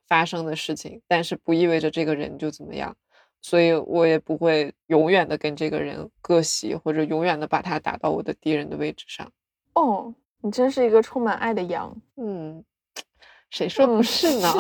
[0.08, 2.94] 发生的事情，但是不意味着这个人就怎么样。
[3.40, 9.30] 所以我也不会永远的跟这个人割席，或者永远的把他打到我的敌人的位置上。
[9.74, 11.92] 哦，你真是一个充满爱的羊。
[12.16, 12.64] 嗯，
[13.50, 14.52] 谁说不嗯是呢？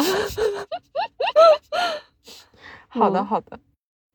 [2.92, 3.58] 好的，嗯好的。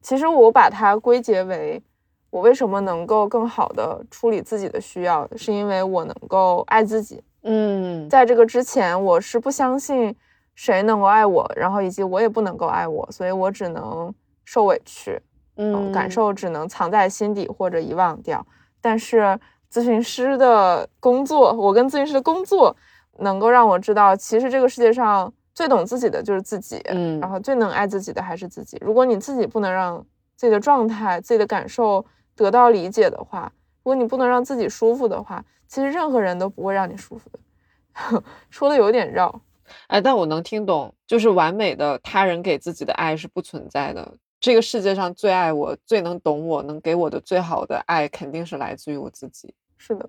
[0.01, 1.81] 其实我把它归结为，
[2.29, 7.23] 我为什么能够更好的处理自己的需要，是因为我能够爱自己。
[7.43, 10.15] 嗯在这个之前，我是不相信
[10.53, 14.13] 谁能够爱我，然后以及我也不能够爱我，所以我只能
[14.45, 15.19] 受委屈，
[15.55, 18.45] 嗯，感受只能藏在心底或者遗忘掉。
[18.81, 19.37] 但是
[19.71, 22.75] 咨询师的工作，我跟咨询师的工作，
[23.19, 28.77] 能够让我知道，其实这个世界上最懂自己的就是自己，嗯，然后最能爱自己的还是自己。
[28.79, 29.97] 如果你自己不能让
[30.35, 38.23] 自己的状态、自己的感受得到理解的话，如果你不能让自己舒服的话，其实任何人都不会让你舒服的。
[38.51, 39.41] 说的有点绕，
[39.87, 44.13] 哎，但我能听懂，就是完美的他人给自己的爱是不存在的。
[44.39, 49.55] 这个世界上最爱我、最能懂我、能给我的最好的爱，肯定是来自于我自己。
[49.75, 50.07] 是的，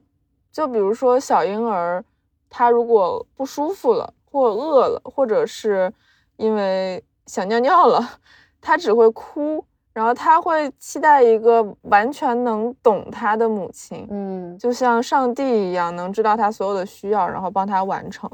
[0.53, 2.05] 就比如说小婴儿，
[2.51, 5.93] 他如果不舒服了，或饿了，或者是
[6.37, 8.19] 因为想尿尿了，
[8.61, 18.31] 他只会哭，然后他会期待一个完全能懂他的母亲，嗯就像上帝一样，能知道他所有的需要，然后帮他完成，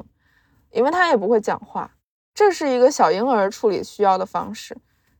[0.70, 1.90] 因为他也不会讲话，
[2.34, 4.76] 这是一个小婴儿处理需要的方式。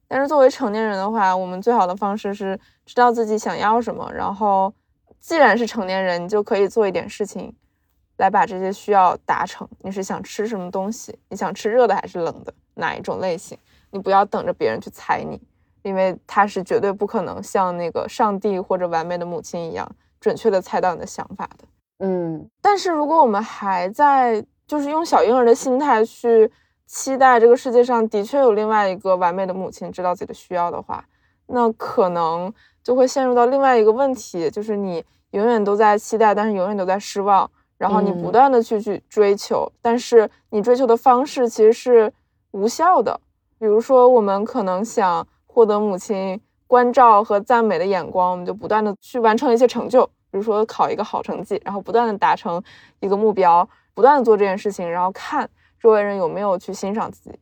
[0.07, 4.73] 但是作为成年人的话，我们最好的方式是知道自己想要什么，然后
[5.19, 7.57] 既然是成年人，你就可以做一点事情，
[8.17, 9.69] 来把这些需要达成。
[9.81, 11.19] 你是想吃什么东西？
[11.29, 12.53] 你想吃热的还是冷的？
[12.75, 13.57] 哪一种类型？
[13.91, 15.41] 你不要等着别人去猜你，
[15.83, 19.89] 因为他是绝对不可能像那个上帝或者完美的母亲一样
[20.21, 21.65] 准确的猜到你的想法的。
[22.01, 26.51] 嗯但是如果我们还在就是用小婴儿的心态去
[26.87, 31.05] 期待这个世界上的确有另外一个完美的母亲知道自己的需要的话，
[31.47, 32.53] 那可能
[32.83, 37.49] 就会陷入到另外一个问题，就是你永远都在期待，但是永远都在失望，
[37.85, 42.11] 然后你不嗯断的去去追求，但是你追求的方式其实是
[42.53, 43.21] 无效的。
[43.59, 52.63] 比如说，我们可能想获得母亲关照和赞美的眼光，我们就不断的去完成一些成就，比如说考一个好成绩，然后不断的达成
[53.01, 55.47] 一个目标，不断的做这件事情，然后看
[55.79, 57.39] 周围人有没有去欣赏自己。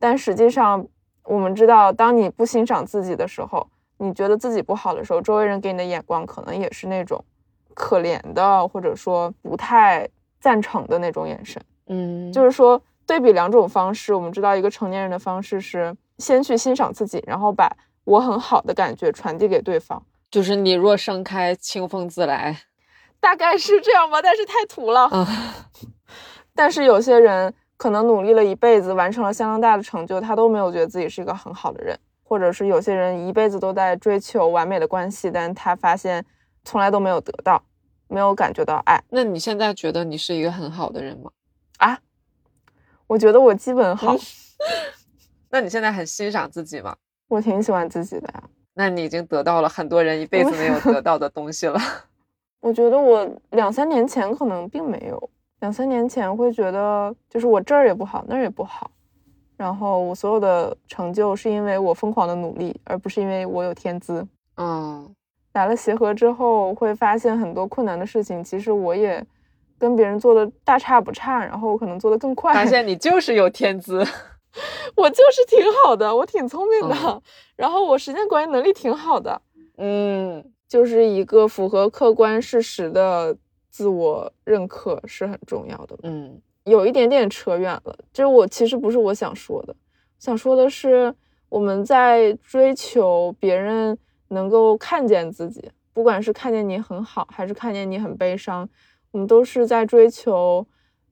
[0.00, 0.84] 但实际上，
[1.22, 3.64] 我们知道，当你不欣赏自己的时候，
[3.98, 7.24] 你觉得自己不好的时候，周围人给你的眼光可能也是那种
[7.76, 10.08] 可怜的，或者说不太
[10.40, 11.62] 赞成的那种眼神。
[11.88, 17.70] 嗯，就是说，对比两种方式，我们知道一个成年人的方式是先去欣赏自己，然后把
[18.04, 22.56] 我很好的感觉传递给对方，就是你若盛开，清风自来，
[23.20, 25.08] 大概是这样吧，但是太土了。
[25.12, 25.26] 嗯，
[26.54, 36.24] 但是有些人可能努力了一辈子，完成了相当大的成就，他都没有觉得自己是一个很好的人，或者是有些人一辈子都在追求完美的关系，但他发现
[36.66, 37.62] 从来都没有得到，
[38.08, 39.02] 没有感觉到爱。
[39.08, 41.30] 那你现在觉得你是一个很好的人吗？
[41.78, 41.98] 啊，
[43.06, 44.16] 我觉得我基本好，
[45.48, 46.96] 那你现在很欣赏自己吗？
[47.28, 48.42] 我挺喜欢自己的呀。
[48.74, 51.80] 那你已经得到了很多人一辈子没有得到的东西了。
[52.60, 58.90] 我觉得我两三年前可能并没有，两三年前会觉得就是我这儿也不好，那儿也不好，
[59.56, 64.26] 然后我所有的成就是因为我疯狂的努力，而不是因为我有天资。
[64.56, 65.14] 嗯，
[65.56, 69.24] 来了协和之后，会发现很多困难的事情，其实我也
[69.78, 72.52] 跟别人做的大差不差，然后我可能做的更快。
[72.52, 74.04] 发现你就是有天资，
[74.94, 77.22] 我就是挺好的，我挺聪明的，嗯
[77.56, 79.40] 然后我时间管理能力挺好的，
[79.78, 83.34] 嗯就是一个符合客观事实的
[83.70, 85.96] 自我认可是很重要的。
[86.02, 89.74] 嗯有一点点扯远了，这我其实不是我想说的，
[90.18, 91.14] 想说的是
[91.48, 93.96] 我们在追求别人
[94.28, 98.68] 能够看见自己，不管是看见你很好，还是看见你很悲伤，
[99.10, 100.66] 我们都是在追求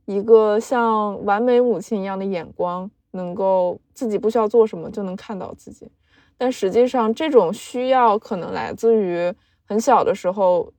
[0.04, 5.90] 一个像完美母亲一样的眼光，能够自己不需要做什么就能看到自己。
[6.36, 9.32] 但实际上，这种需要可能来自于
[9.64, 10.72] 很小的时候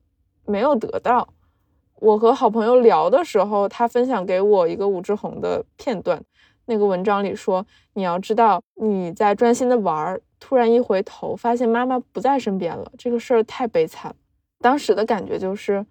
[0.44, 1.26] 没有得到。
[1.98, 6.22] 我和好朋友聊的时候，他分享给我一个武志红的片段。
[6.66, 7.64] 那个文章里说，
[7.94, 14.14] 你要知道你在专心的玩儿，突然一回头，发现妈妈不在身边了，这个事儿太悲惨。
[14.60, 15.84] 当时的感觉就是，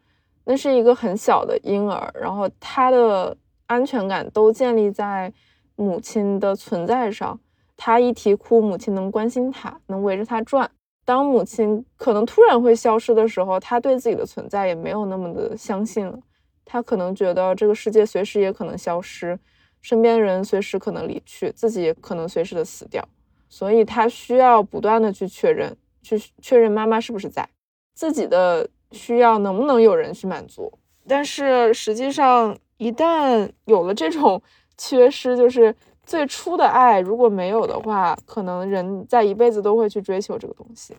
[0.43, 3.35] 那是一个很小的婴儿，然后他的
[3.67, 5.31] 安全感都建立在
[5.75, 7.39] 母亲的存在上。
[7.77, 10.69] 他一啼哭，母亲能关心他，能围着他转。
[11.03, 16.17] 当母亲可能突然会消失的时候，他对自己的存在也没有那么的相信了。
[16.63, 19.37] 他可能觉得这个世界随时也可能消失，
[19.81, 23.07] 身边人随时可能离去，自己也可能随时的死掉。
[23.47, 27.47] 所以他需要不断的去确认，去确认妈妈是不是在，
[27.93, 30.71] 自己的需要能不能有人去满足。
[31.07, 34.41] 但是实际上，一旦有了这种
[34.77, 35.73] 缺失，就是
[36.03, 40.97] 最初的爱如果没有的话，可能人在一辈子都会去追求这个东西，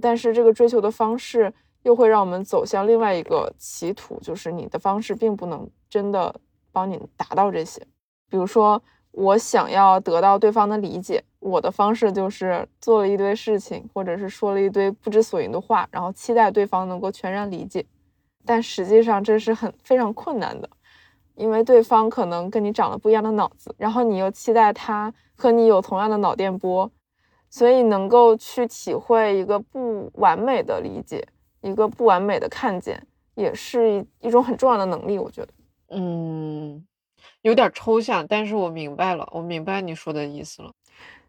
[0.00, 6.34] 但是这个追求的方式又会让我们走向另外一个歧途，就是你的方式并不能真的
[6.72, 7.80] 帮你达到这些。
[8.28, 8.82] 比如说，
[9.12, 17.84] 我想要得到对方的理解，我的方式就是做了一堆事情，或者是说了一堆不知所云的话，然后期待对方能够全然理解，
[18.46, 20.68] 但实际上这是很非常困难的。
[21.34, 26.90] 因为对方可能跟你长了不一样的脑子，然后你又期待他和你有同样的脑电波，
[27.50, 31.26] 所以能够去体会一个不完美的理解，
[31.60, 35.18] 一个不完美的看见，也是一一种很重要的能力。
[35.18, 35.48] 我觉得，
[35.90, 36.86] 嗯，
[37.42, 40.70] 有点抽象，但是我明白了，我明白你说的意思了。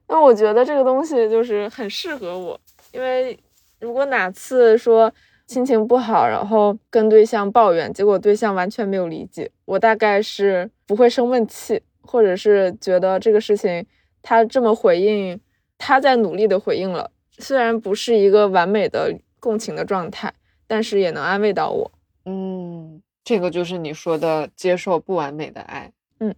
[0.08, 2.60] 那我觉得这个东西就是很适合我，
[2.91, 3.38] 因为
[3.80, 5.12] 如果哪次说
[5.47, 13.86] 心情不好，然后跟对象抱怨，结果对象完全没有理解，我大概是不会生闷气，或者是觉得这个事情
[14.22, 15.39] 他这么回应，
[15.78, 20.34] 他在努力的回应了，虽然不是一个完美的共情的状态，
[20.68, 21.91] 但是也能安慰到我。
[22.26, 25.91] 嗯，这个就是你说的接受不完美的爱。
[26.20, 26.34] 嗯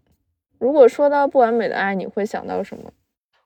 [0.59, 2.91] 如果说到不完美的爱，你会想到什么？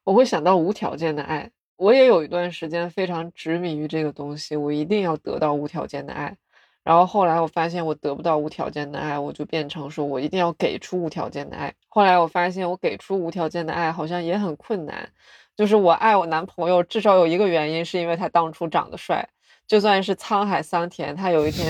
[0.03, 1.49] 我会想到无条件的爱。
[1.77, 6.35] 我也有一段时间非常执迷于这个东西，我一定要得到无条件的爱。
[6.83, 11.73] 然后后来我发现我得不到无条件的爱，我就变成说我一定要给出无条件的爱。
[11.87, 15.07] 后来我发现我给出无条件的爱好像也很困难。
[15.55, 19.27] 就是我爱我男朋友，至少有一个原因是因为他当初长得帅。
[19.67, 21.65] 就算是沧海桑田，他有一天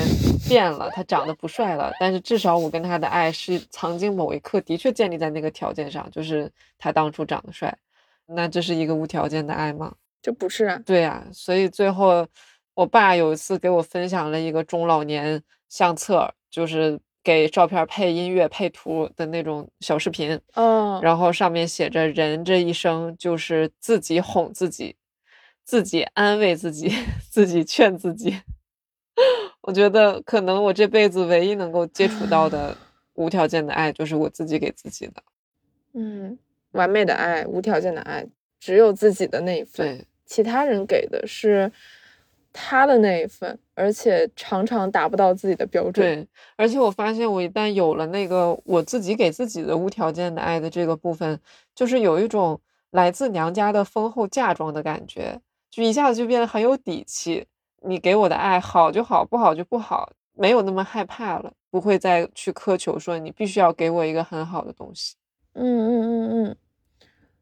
[0.48, 7.78] 变了，他长得不帅了，但是至少我跟他的爱是曾经某一刻的确建立在那个条件上，就是他当初长得帅。
[8.36, 9.96] 那这是一个无条件的爱吗？
[10.22, 12.28] 这不是啊，对呀、所以最后
[12.74, 24.96] 我爸有一次给我分享了一个中老年相册，就是给照片配音乐、配图的那种小视频，哦，然后上面写着“人这一生就是自己哄自己，
[25.64, 26.92] 自己安慰自己，
[27.30, 28.36] 自己劝自己”。
[29.62, 32.76] 我觉得可能我这辈子唯一能够接触到的
[33.14, 35.22] 无条件的爱，就是我自己给自己的。
[35.94, 36.38] 嗯，
[36.72, 38.26] 完美的爱，无条件的爱，
[38.60, 39.98] 只有自己的那一份。
[39.98, 41.72] 对，其他人给的是
[42.54, 45.94] 他的那一份，而且常常达不到自己的标准。
[45.94, 51.40] 对，而且我发现，我一旦有了那个我自己给自己的无条件的爱的这个部分，
[51.74, 52.60] 就是有一种
[52.92, 57.46] 来自娘家的丰厚嫁妆的感觉，就一下子就变得很有底气。
[57.84, 65.16] 你给我的爱好就好，不好就不好，没有那么害怕了，不会再去苛求说你必须要给我一个很好的东西。
[65.54, 66.56] 嗯嗯嗯嗯，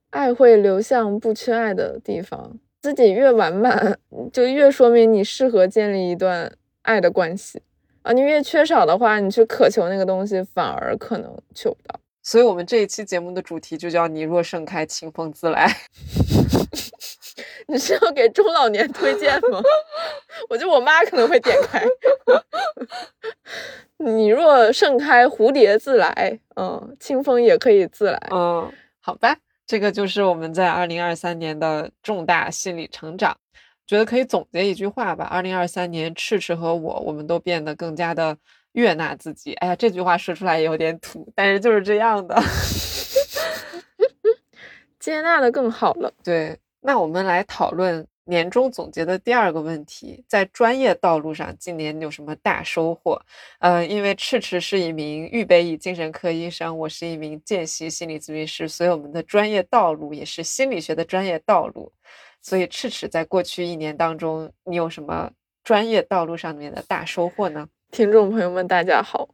[0.09, 2.57] 爱会流向不缺爱的地方。
[2.81, 3.99] 自己越完满，
[4.31, 6.49] 就越说明你适合建立一段
[6.83, 7.61] 爱的关系
[8.03, 8.13] 啊！
[8.13, 11.99] 你越缺少的话，你去渴求那个东西，反而可能求不到。
[12.23, 15.69] 所以，我们这一期节目的主题就叫“你若盛开，清风自来”。
[17.69, 19.61] 你是要给中老年推荐吗？
[20.49, 21.85] 我觉得我妈可能会点开。
[23.97, 29.37] 你若盛开，蝴蝶自来，嗯，清风也可以自来，嗯，好吧。
[29.67, 33.37] 这个就是我们在二零二三年的重大心理成长，
[33.85, 35.25] 觉得可以总结一句话吧。
[35.25, 38.35] 二零二三年，赤赤和我，我们都变得更加的
[38.71, 39.53] 悦纳自己。
[39.55, 42.35] 哎呀，这句话说出来也有点土，但是就是这样的，
[44.97, 46.11] 接纳的更好了。
[46.23, 48.07] 对，那我们来讨论。
[48.25, 53.19] 年终总结的第二个问题，在专业道路上，今年有什么大收获？
[53.57, 61.91] 呃，因为赤赤是一名预备役精神科医生，我是一名见习心理咨询师，所以我们的专业道路也是心理学的专业道路。
[62.39, 65.31] 所以赤赤在过去一年当中，你有什么
[65.63, 67.67] 专业道路上面的大收获呢？
[67.89, 69.27] 听众朋友们，大家好，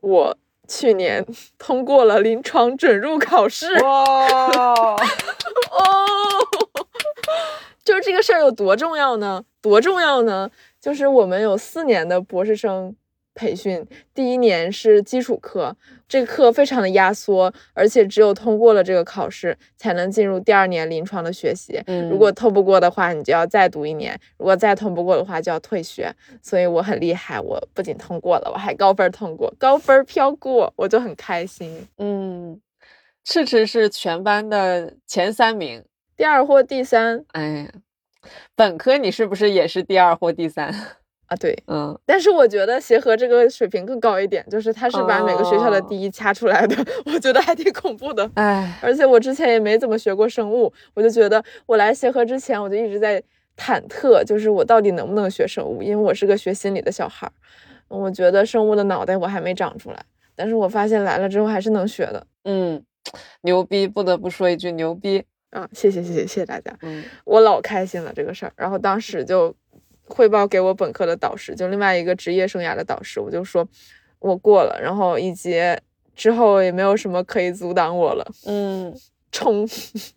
[0.00, 1.22] 我去年
[1.58, 3.74] 通过了临床准入考试。
[3.84, 4.96] 哇！
[5.70, 6.70] 哦。
[7.84, 9.44] 就是这个事儿有多重要呢？
[9.60, 10.50] 多重要呢？
[10.80, 12.94] 就是我们有四年的博士生
[13.34, 15.74] 培训，第一年是基础课，
[16.06, 21.80] 这个课非常的压缩，而且只有通过了这个考试，才能进入第二年临床的学习。
[21.86, 26.12] 嗯，如果通不过的话，你就要再读一年；如果再通不过的话，就要退学。
[26.42, 31.88] 所以我很厉害，我不仅通过了，我还高分通过，高分飘过，我就很开心。
[31.98, 32.60] 嗯，
[33.24, 35.82] 赤赤是全班的前三名。
[36.22, 37.68] 第二或第三，哎，
[38.54, 40.68] 本科你是不是也是第二或第三
[41.26, 41.34] 啊？
[41.34, 48.30] 对，嗯，但是我觉得协和这个水平更高一点，就是他是把每个学校的第一掐出来的， 我觉得还挺恐怖的。
[48.36, 53.20] 哎，而且我之前也没怎么学过生物，我就觉得我来协和之前，我就一直在
[53.56, 57.32] 忐忑，就是我到底能不能学生物，因为我是个学心理的小孩儿，
[57.88, 60.00] 我觉得生物的脑袋我还没长出来，
[60.36, 62.24] 但是我发现来了之后还是能学的。
[62.44, 62.80] 嗯，
[63.40, 65.24] 牛逼，不得不说一句牛逼。
[65.52, 68.52] 啊，谢谢谢谢谢谢大家，嗯，我老开心了这个事儿。
[68.56, 69.54] 然后当时就
[70.06, 73.66] 汇报给我本科的导师，就另外一个职业生涯的导师，我就说
[74.18, 75.60] 我过了，然后以及
[76.16, 78.98] 之后也没有什么可以阻挡我了，嗯，
[79.30, 79.68] 冲，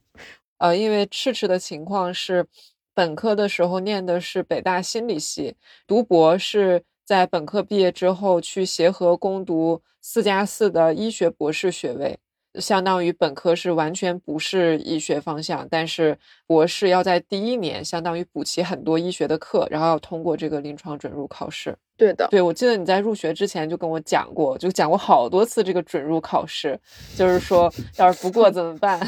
[0.60, 2.46] 呃，因为赤赤的情况是
[2.94, 5.56] 本科的时候念的是北大心理系，
[5.86, 12.18] 读博是在本科毕业之后去协和攻读四加四的医学博士学位。
[12.60, 21.76] 相当于本科是完全不是医学方向，但是博士要在第一年相当于补齐很多医学的课，然后要通过这个临床准入考试。
[21.98, 26.78] 对的，对我记得你在入学之前就跟我讲过，就讲过好多次这个准入考试，
[27.16, 29.00] 就是说 要是不过怎么办？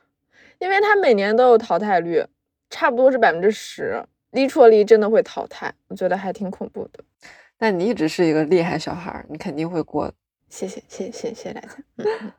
[0.58, 2.22] 因为他每年都有淘汰率，
[2.70, 7.02] 差不多是百分之十，离错离真的会淘汰，我觉得还挺恐怖的。
[7.58, 10.12] 但你一直是一个厉害小孩，你肯定会过。
[10.48, 12.34] 谢谢谢谢谢谢大家。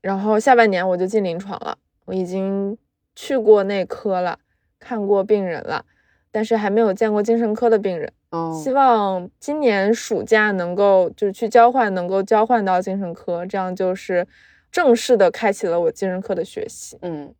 [0.00, 1.76] 然后下半年我就进临床了，
[2.06, 2.76] 我已经
[3.14, 4.38] 去过内科了，
[4.78, 5.84] 看过病人了，
[6.32, 8.10] 但是还没有见过精神科的病人。
[8.30, 14.26] 哦，希望今年暑假能够就是去交换，能够交换到精神科，这样就是
[14.72, 16.96] 正式的开启了我精神科的学习。
[17.02, 17.34] 嗯，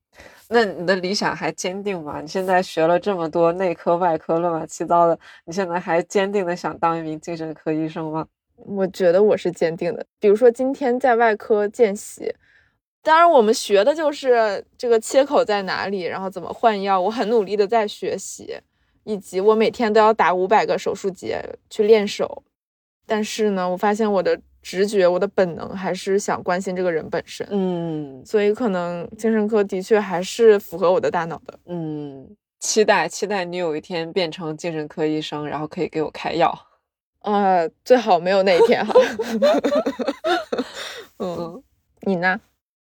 [0.49, 2.21] 那你的理想还坚定吗？
[2.21, 8.27] 你现在学了这么多内科、外科乱七八糟的，你现在还坚定的想当一名精神科医生吗？
[8.57, 10.05] 我觉得我是坚定的。
[10.19, 12.35] 比如说今天在外科见习。
[13.03, 17.01] 当然，我们学的就是这个切口在哪里，然后怎么换药。
[17.01, 18.55] 我很努力的在学习，
[19.05, 22.43] 以及我每天都要打五百个手术结去练手。
[23.07, 27.47] 但是呢，我发现我的直觉、我的本能还是想关心这个人本身。
[27.51, 31.59] 嗯，所以可能精神科的确还是符合我的大脑的。
[31.65, 36.57] 嗯，期待期待你有一天变成精神科医生，然后可以给我开药。
[37.23, 38.95] 呃，最好没有那一天哈。
[41.19, 41.63] 嗯，
[42.03, 42.39] 你呢？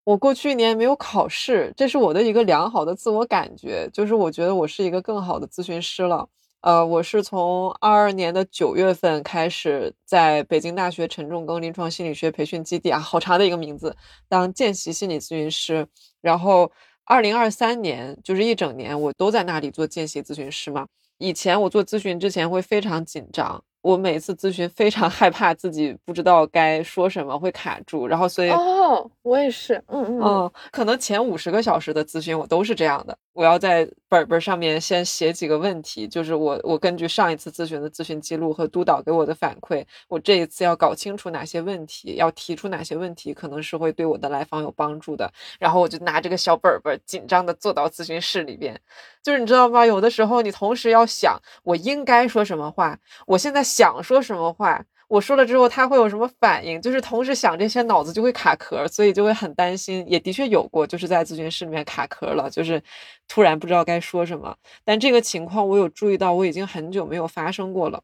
[0.07, 6.29] 我过去一年没有考试，这是我的一个良好的自我感觉，就是我觉得我是一个更好的咨询师了。
[6.61, 13.93] 呃，我是从二二年的九月份开始，在北京大学陈仲庚临床心理学培训基地啊，好长的一个名字，
[14.29, 15.85] 当见习心理咨询师。
[16.21, 16.71] 然后
[17.03, 20.87] 二零二三年就是一整年，我都在那里做见习咨询师嘛。
[21.17, 23.61] 以前我做咨询之前会非常紧张。
[23.81, 33.17] 我每次咨询非常害怕自己不知道该说什么会卡住，然后所以哦，我也是，嗯嗯嗯，可能前五十个小时的咨询我都是这样的。
[33.33, 45.31] 我要在本本上面先写几个问题，就是我我根据上一次咨询的咨询记录和督导给我的反馈，我这一次要搞清楚哪些问题，要提出哪些问题，可能是会对我的来访有帮助的。
[45.59, 48.75] 然后我就拿这个小本本，紧张的坐到咨询室里边，
[49.21, 49.85] 就是你知道吗？
[49.85, 52.97] 有的时候你同时要想我应该说什么话，
[53.27, 54.83] 我现在想说什么话。
[55.09, 56.81] 我说了之后，他会有什么反应？
[56.81, 60.03] 就是同时想这些，脑子就会卡壳，所以就会很担心。
[60.05, 62.81] 也的确有过，就是在咨询室里面卡壳了，就是
[63.25, 64.53] 突然不知道该说什么。
[64.83, 68.01] 但这个情况我有注意到，我已经很久没有发生过了，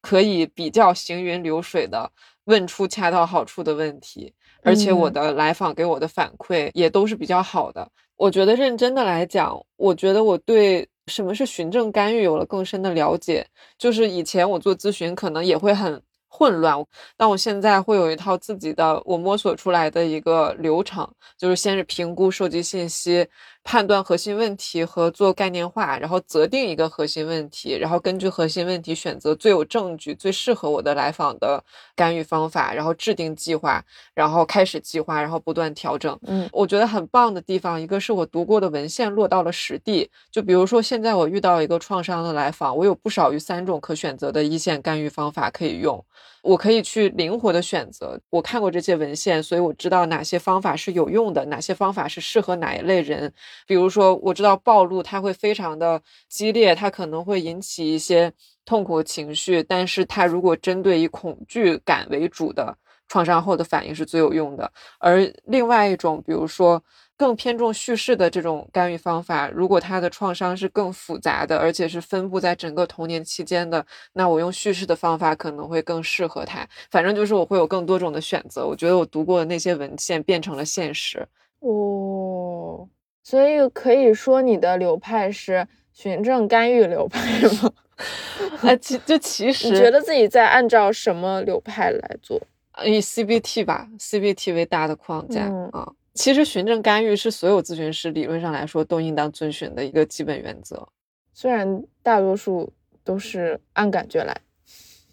[0.00, 2.10] 可以比较行云流水的
[2.46, 4.34] 问出恰到好处的问题，
[4.64, 7.88] 而且我的来访给我的反馈也都是比较好的。
[8.16, 13.46] 我觉得认真的来讲，我觉得我对什么是循证干预有了更深的了解。
[13.78, 16.02] 就是以前我做咨询可能也会很。
[16.32, 16.86] 混乱，
[17.16, 21.04] 但我现在会有一套自己的我摸索出来的一个流程，
[21.36, 23.26] 就是先是评估、收集信息。
[23.62, 31.62] 判断核心问题和做概念化，然后择定一个核心问题，然后根据核心问题选择最有证据、最适合我的来访的
[31.94, 33.84] 干预方法，然后制定计划，
[34.14, 36.18] 然后开始计划，然后不断调整。
[36.26, 40.10] 嗯，我觉得很棒的地方，一个是我读过的文献落到了实地。
[40.30, 46.02] 就比如说，现在我遇到一个创伤的来访，我有不少于三种可选择的一线干预方法可以用，
[46.42, 48.18] 我可以去灵活的选择。
[48.30, 53.32] 我看过这些文献，所以我知道哪些方法是有用的，哪些方法是适合哪一类人。
[53.66, 58.32] 比如说，我知道暴露它会非常的激烈，它可能会引起一些
[58.64, 62.76] 痛苦情绪，但是它如果针对以恐惧感为主的
[63.08, 64.70] 创伤后的反应是最有用的。
[64.98, 66.82] 而另外一种，比如说
[67.20, 76.66] 更偏重叙事的这种干预方法，如果他的创伤是更复杂的，而且是分布在整个童年期间的，那我用叙事的方法可能会更适合他。
[76.90, 78.66] 反正就是我会有更多种的选择。
[78.66, 81.28] 我觉得我读过的那些文献变成了现实。
[81.58, 82.88] 哦。
[83.22, 87.70] 所以可以说你的流派是循证干预流派吗？
[88.64, 92.40] 哎，其就其实你觉得自己在按照什么流派来做？
[92.82, 95.42] 以 CBT 吧，CBT 为大的框架
[95.72, 95.86] 啊。
[96.14, 100.88] 其实循证干预是所有咨询师理论上来说都应当遵循的一个基本原则。
[101.32, 102.72] 虽然大多数
[103.04, 104.36] 都是按感觉来，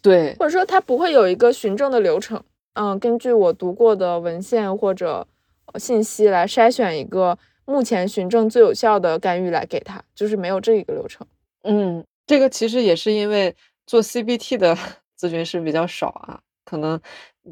[0.01, 2.43] 对，或者说它不会有一个循证的流程。
[2.73, 5.27] 嗯，根据我读过的文献或者
[5.75, 7.37] 信息来筛选一个。
[7.69, 11.27] 目前循证最有效的干预来给他，就是没有这一个流程。
[11.63, 13.53] 嗯，这个其实也是因为
[13.85, 14.73] 做 CBT 的
[15.19, 16.97] 咨询师比较少啊，可能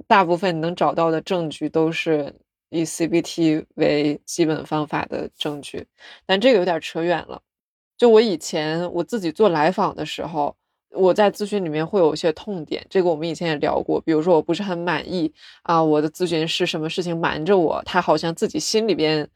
[0.08, 2.34] 大部分能找到的证据都是
[2.70, 5.86] 以 CBT 为基本方法的证据。
[6.26, 7.42] 但这个有点扯远了。
[7.98, 10.56] 就我以前我自己做来访的时候，
[10.92, 14.02] 我在咨询里面会有一些痛点，这个我们以前也聊过。
[14.02, 19.30] 比如说我不是很满意啊，我的咨询师什么事情瞒着我，他好像自己心里边。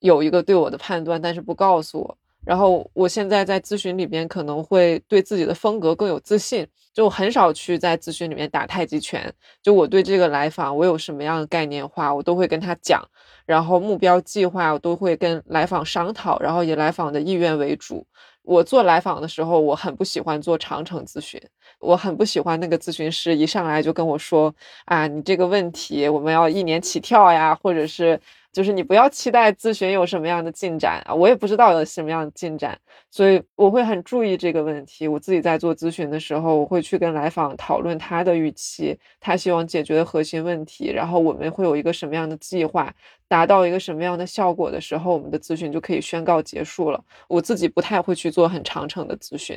[0.00, 2.16] 有一个对我的判断，但是不告诉我。
[2.44, 9.32] 然后我现在在咨询里边可能会对自己的风格更有自信，就很少去在咨询里面打太极拳。
[9.62, 13.06] 就我对这个来访，我有什么样的概念化，我都会跟他讲。
[13.44, 18.06] 然后目标计划，我都会跟来访商讨，然后以来访的意愿为主。
[18.42, 21.40] 我做来访的时候，我很不喜欢做长程咨询，
[21.78, 24.52] 我很不喜欢那个咨询师一上来就跟我说
[24.86, 28.18] 啊，你这个问题我们要一年起跳呀，或者是。
[28.52, 32.76] 就是你不要期待咨询有什么样的进展啊，我也不知道有什么样的进展，
[33.10, 35.06] 所以我会很注意这个问题。
[35.06, 42.92] 我自己在做咨询的时候，我会去跟来访讨论他的预期，他希望解决的核心问题，然后我们会有一个什么样的计划，
[43.28, 47.00] 达到一个什么样的效果的时候，我们的咨询就可以宣告结束了。
[47.28, 49.56] 我自己不太会去做很长程的咨询，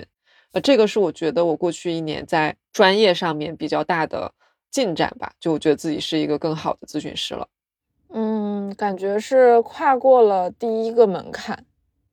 [0.51, 4.31] 呃，这个是我觉得我过去一年在专业上面比较大的
[4.69, 7.47] 进展吧，就我觉得自己是一个更好的咨询师了。
[8.73, 11.63] 嗯，感觉是跨过了第一个门槛，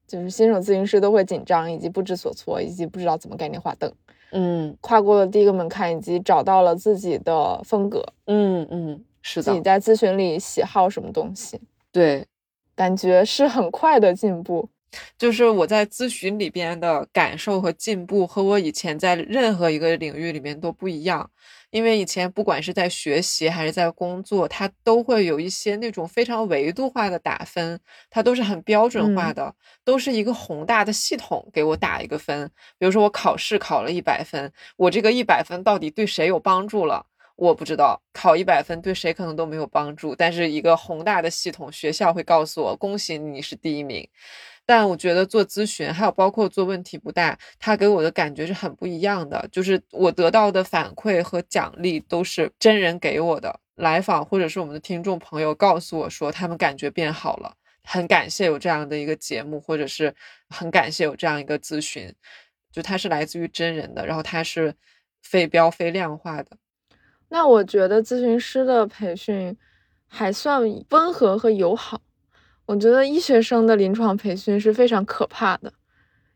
[0.06, 3.92] 就是新手咨询师都会紧张，以及不知所措，以及不知道怎么概念化等。
[4.32, 8.04] 嗯，跨过了第一个门槛，以及找到了自己的风格。
[8.26, 9.44] 嗯嗯，是的。
[9.44, 11.60] 自己在咨询里喜好什么东西？
[11.90, 12.24] 对，
[12.76, 14.68] 感觉是很快的进步。
[15.18, 21.30] 就是我在咨询里边的感受和进步，和我以前在任何一个领域里面都不一样。
[21.70, 27.78] 因为以前不管是在学习还是在工作，它都会有一些那种非常维度化的打分，
[28.10, 32.50] 它都是很标准化的，都是一个宏大的系统给我打一个分。
[32.76, 37.06] 比如说我考试考了一百分，我这个一百分到底对谁有帮助了？
[37.36, 44.06] 我不知道，考一百分对谁可能都没有帮助，但是一个宏大的系统，学校会告诉我，恭喜你是第一名。
[44.70, 49.48] 但我觉得做咨询，还有包括做问题不大，他给我的感觉是很不一样的。
[49.50, 57.52] 就是我得到的反馈和奖励都是真人给我的，来访或者是我们的听众朋友告诉我说他们感觉变好了，
[57.82, 60.14] 很感谢有这样的一个节目，或者是
[60.50, 62.14] 很感谢有这样一个咨询，
[62.70, 64.72] 就它是来自于真人的，然后它是
[65.20, 66.56] 非标非量化的。
[67.28, 69.56] 那我觉得咨询师的培训
[70.06, 72.00] 还算温和和友好。
[72.70, 75.72] 我觉得医学生的临床培训是非常可怕的，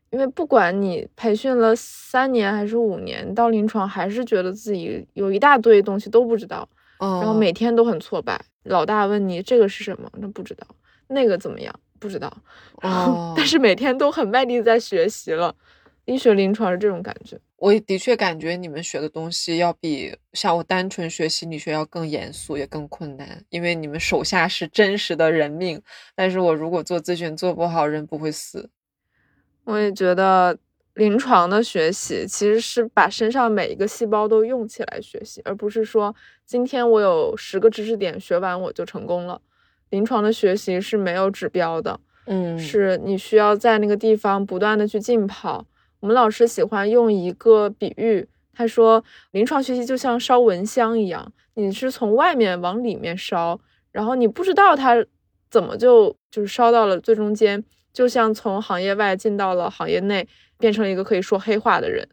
[0.09, 6.67] 因为不管你培训了三年还是五年，到临床还是觉得自己有一大堆东西都不知道，
[6.99, 8.37] 然后每天都很挫败。
[8.63, 10.67] 老大问你这个是什么，那不知道；
[11.07, 12.29] 那个怎么样，不知道。
[12.83, 15.55] 哦，但是每天都很卖力在学习了。
[16.03, 17.39] 医学临床是这种感觉。
[17.57, 25.81] 我的确感觉你们学的东西要比像我单纯学心理学要更严肃，也更困难，因为你们手下是真实的人命。
[26.13, 28.69] 但是我如果做咨询做不好，人不会死。
[29.63, 30.57] 我也觉得
[30.95, 36.13] 临床的学习其实是把身上每一个细胞都用起来学习，而不是说
[36.45, 39.41] 今天我有十个知识点学完我就成功了。
[39.89, 45.65] 临床的学习是没有指标的，嗯，是你需要在那个地方不断的去浸泡。
[46.05, 53.59] 我们老师喜欢用一个比喻，他说临床学习就像烧蚊香一样，你是从外面往里面烧，
[53.91, 55.03] 然后你不知道它
[55.49, 60.27] 怎么就就是烧到了最中间，就像从行业外进到了行业内，
[60.59, 62.07] 变成了一个可以说黑话的人。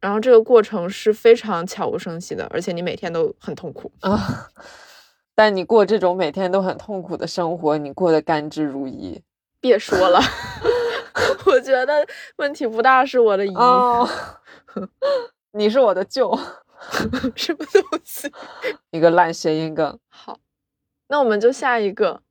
[0.00, 4.48] 然后这个过程是非常悄无声息的，而且你每天都很痛苦啊。
[5.36, 9.20] 但你过这种每天都很痛苦的生活，你过得甘之如饴。
[9.60, 10.18] 别说了。
[11.46, 12.06] 我觉得
[12.36, 13.54] 问题不大，是我的姨。
[15.52, 16.36] 你是我的舅，
[17.34, 18.30] 什么东西？
[18.90, 19.98] 一个烂谐音梗。
[20.08, 20.38] 好，
[21.08, 22.22] 那我们就下一个。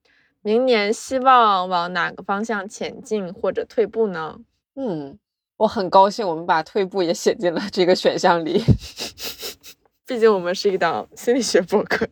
[0.41, 4.39] 明年希望往哪个方向前进或者退步呢？
[4.75, 5.19] 嗯，
[5.57, 8.63] 我很高兴，我们把退步也写进了这个选项里。
[10.05, 12.07] 毕竟我们是一档心理学博客。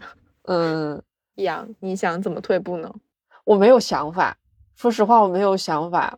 [0.47, 1.01] 嗯，
[1.36, 2.93] 杨，你想怎么退步呢？
[3.45, 4.38] 我没有想法，
[4.76, 6.17] 说实话，我没有想法。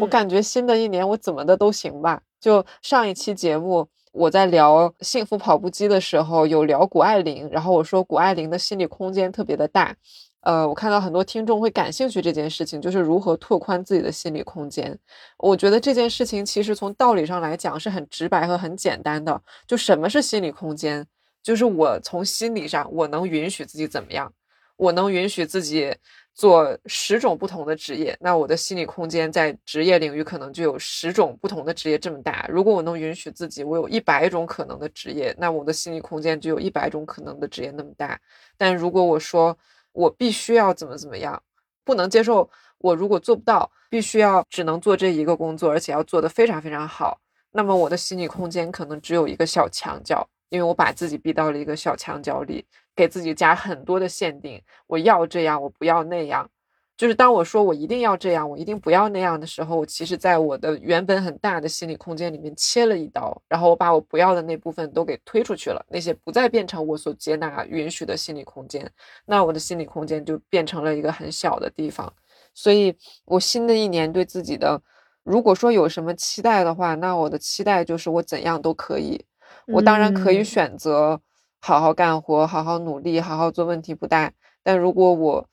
[0.00, 2.20] 我感觉新的一年我怎么的都行吧。
[2.40, 9.94] 就上一期节目，我在聊幸福跑步机的时候，有聊谷爱凌，然后我说谷爱凌的心理空间特别的大。
[10.42, 14.96] 呃，我看到很多听众会感兴趣这件事情，就是如何拓宽自己的心理空间。
[15.38, 19.42] 我觉得这件事情其实从道理上来讲是很直白和很简单的。
[19.66, 21.04] 就什么是心理空间？
[21.42, 24.32] 就是我从心理上我能允许自己怎么样，
[24.76, 25.92] 我能允许自己。
[26.36, 32.46] 做十种不同的职业，那我的心理空间在职业领域可能就有十种不同的职业这么大。
[32.50, 38.20] 如果我能允许自己，我有一百种可能的职业，那我的心理空间就有一百种可能的职业那么大。
[38.58, 39.56] 但如果我说
[39.92, 41.42] 我必须要怎么怎么样，
[41.84, 47.18] 不能接受我如果做不到，必须要只能做这一个工作，而且要做得非常非常好，
[47.52, 52.64] 那么我的心理空间可能只有一个小墙角，因为我把自己逼到了一个小墙角里。
[52.96, 56.48] 给自己加很多的限定，我要这样，我不要那样。
[56.96, 68.90] 就是当我说我一定要这样，我一定不要那样的时候，我其实在我的原本很大的心理空间里面切了一刀，然后我把我不要的那部分都给推出去了，那些不再变成我所接纳、允许的心理空间，
[69.26, 72.10] 那我的心理空间就变成了一个很小的地方。
[72.54, 72.96] 所以，
[73.26, 74.80] 我新的一年对自己的，
[75.22, 79.22] 如果说有什么期待的话，那我的期待就是我怎样都可以。
[79.66, 81.20] 我当然可以选择。
[81.58, 84.32] 好好干活，好好努力，好好做，问题不大。
[84.62, 85.48] 但如果我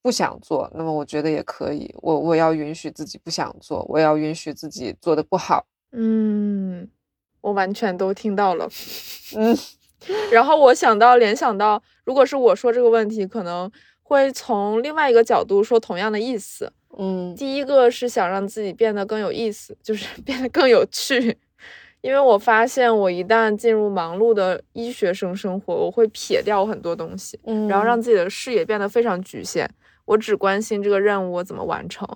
[0.00, 1.92] 不想做，那么我觉得也可以。
[2.02, 5.66] 我我要允许自己不想做，我要允许自己做的不好。
[5.90, 6.88] 嗯，
[7.40, 8.68] 我完全都听到了。
[9.34, 9.56] 嗯，
[10.30, 13.68] 然后我想到联想到，如果是我说这个问题，可能
[14.02, 16.72] 会从另外一个角度说同样的意思。
[16.96, 21.38] 嗯，第一个是想让自己变得更有意思，就是 变得更有趣。
[22.06, 29.68] 因为我发现，我一旦进入忙碌的医学生生活，我会撇掉很多东西，嗯，然后让自己的视野变得非常局限。
[30.04, 32.08] 我只关心这个任务我怎么完成，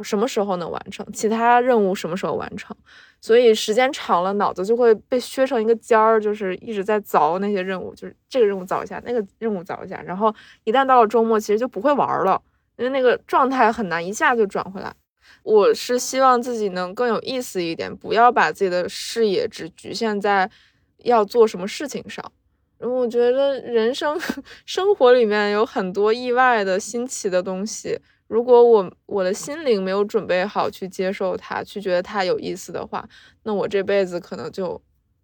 [0.00, 2.76] 什么时候能完成，其他任务什么时候完成。
[3.22, 9.98] 所以时间长了，脑子就会被削成一个尖儿，就是一直在凿那些任务，就是这个任务凿一下，那个任务凿一下。
[10.02, 10.30] 然后
[10.64, 12.38] 一旦到了周末，其实就不会玩了，
[12.76, 14.92] 因为那个状态很难一下就转回来。
[15.48, 20.50] 我是希望自己能更有意思一点，不要把自己的视野只局限在
[21.04, 22.22] 要做什么事情上。
[22.80, 24.20] 我觉得人生
[24.66, 33.08] 生活里面有很多意外的新奇的东西，如果我我的心灵没有准备好去接受它，去觉得它有意思的话，
[33.44, 34.80] 那我这辈子可能就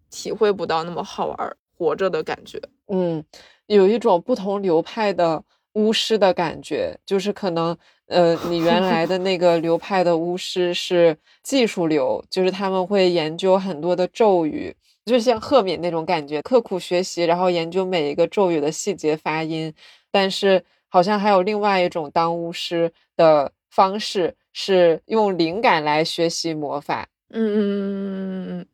[0.09, 2.59] 体会不到那么好玩活着的感觉。
[2.89, 3.23] 嗯，
[3.67, 5.45] 有一种不同流派的。
[5.75, 7.77] 巫师的感觉，就是可能
[8.07, 14.75] 呃，你原来的那个流派的巫师是技术流，就是他们会研究很多的咒语，
[15.07, 19.73] 就像赫敏那种感觉，刻苦学习，然后研究每一个咒语的细节发音。
[20.11, 27.09] 但是好像还有另外一种当巫师的方式，是用灵感来学习魔法。
[27.31, 28.67] 嗯嗯嗯嗯嗯。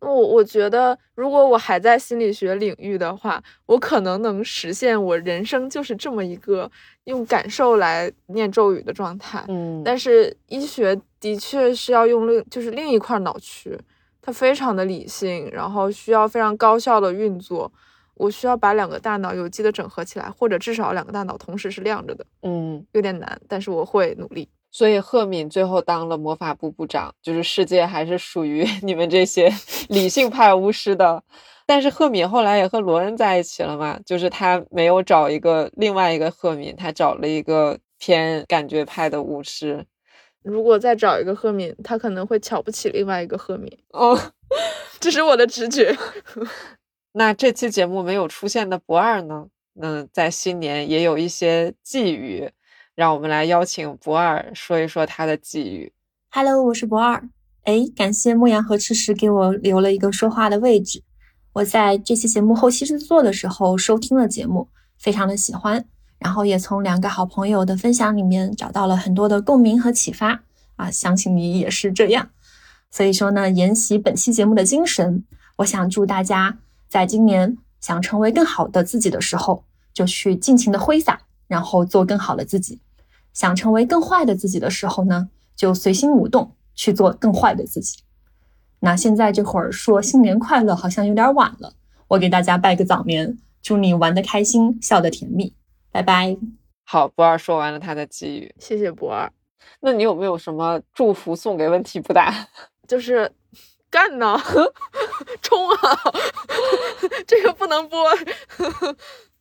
[0.00, 6.70] 我我觉得，如果我还在心理学领域的话，我可能能实现我人生就是这么一个
[7.04, 9.44] 用感受来念咒语的状态。
[9.48, 13.78] 嗯，但是医学的确是要用另就是另一块脑区，
[14.22, 17.70] 它非常的理性，然后需要非常高效的运作。
[18.14, 22.24] 我需要把两个大脑有机的整合起来，或者至少两个大脑同时是亮着的。
[22.42, 24.46] 嗯，有点难，但是我会努力。
[24.70, 29.52] 所以赫敏最后当了魔法部部长，就是世界还是属于 你们这些
[29.88, 31.22] 理性派巫师的。
[31.66, 39.84] 但是赫敏后来也和罗恩在一起了嘛，就是他没有找一个另外一个赫敏，他找了一个偏感觉派的巫师。
[40.42, 43.70] 如果再找一个赫敏，他可能会瞧不起另外一个赫敏。
[43.90, 44.18] 哦，
[44.98, 45.96] 这是我的直觉。
[47.12, 49.46] 那这期节目没有出现的不二呢？
[49.80, 52.50] 嗯，在新年也有一些寄语。
[53.00, 55.90] 让我们来邀请博二说一说他的际遇。
[56.30, 57.30] Hello，我是博二。
[57.64, 61.02] 哎，感谢牧羊和吃食给我留了一个说话的位置。
[61.54, 65.82] 我在这期节目后期制作的时候收听了节目，非常的喜欢，
[66.18, 70.42] 然后也从两个好朋友的分享里面找到了很多的共鸣和启发
[70.76, 72.28] 啊，相信你也是这样。
[72.90, 75.24] 所以说呢，沿袭本期节目的精神，
[75.56, 82.78] 我想祝大家在今年想成为更好的自己的时候，就去尽情的挥洒，然后做更好的自己。
[83.32, 88.02] 想成为更坏的自己的时候呢，就随心舞动去做更坏的自己。
[88.80, 91.74] 那现在这会儿说新年快乐好像有点晚了，
[92.08, 95.54] 我给大家拜个早年，祝你玩的开心，笑的甜蜜，
[95.92, 96.36] 拜拜。
[96.84, 99.30] 好，博二说完了他的寄语，谢谢博二。
[99.80, 102.34] 那你有没有什么祝福送给问题不大？
[102.88, 103.30] 就是
[103.90, 104.36] 干呢，
[105.42, 105.76] 冲啊！
[107.26, 108.02] 这个不能播。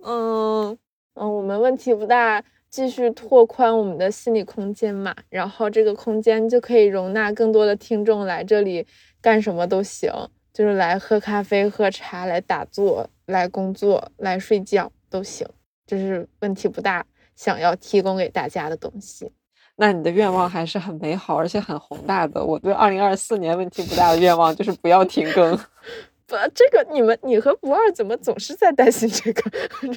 [0.04, 0.78] 嗯
[1.16, 2.44] 嗯，我们问题不大。
[2.70, 8.86] 继续拓宽我们的心理空间嘛，然后这个空间就可以容纳更多的听众来这里
[9.22, 10.12] 干什么都行，
[10.54, 15.48] 就是来喝咖啡、喝茶、来打坐、来工作、来睡觉都行，
[15.88, 17.06] 就是问题不大。
[17.36, 19.32] 想要提供给大家的东西，
[19.78, 22.44] 那你的愿望还是很美好，而且很宏大的。
[22.44, 25.58] 我对二零二四年问题不大的愿望就是不要停更。
[26.28, 29.50] 不，这个你们你和不二怎么总是在担心这个？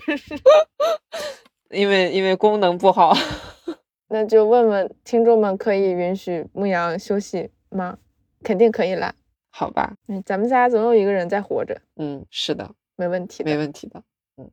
[0.07, 0.35] 真是。
[1.73, 3.12] 因为因为功能不好，
[4.09, 7.99] 那就问问听众们，可以允许牧羊休息吗？
[8.43, 9.14] 肯定可以啦。
[9.51, 11.81] 好吧，嗯，咱们仨总有一个人在活着。
[11.97, 14.03] 嗯，是的，没问题，没问题的。
[14.37, 14.51] 嗯，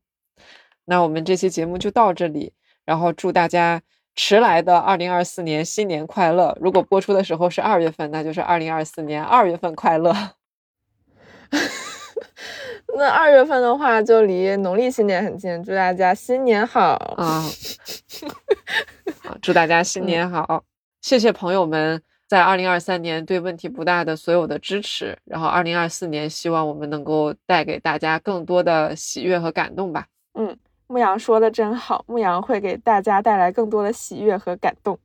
[0.86, 2.54] 那我们这期节目就到这里，
[2.86, 3.82] 然后祝大家
[4.16, 6.58] 迟来的二零二四年新年快乐。
[6.60, 10.14] 如果播出的时候是二月份，那就是二零二四年二月份快乐。
[12.98, 17.44] 那二月份的话，就离农历新年很近，祝大家新年好啊！
[19.42, 20.64] 祝大家新年好！
[21.02, 30.06] 谢谢朋友们在二零二三年对问题不大的所有的支持，然后二零二四年希望我们能够带给大家更多的喜悦和感动吧。
[30.34, 30.58] 嗯，
[30.88, 35.00] 牧羊说的真好，牧羊会给大家带来更多的喜悦和感动。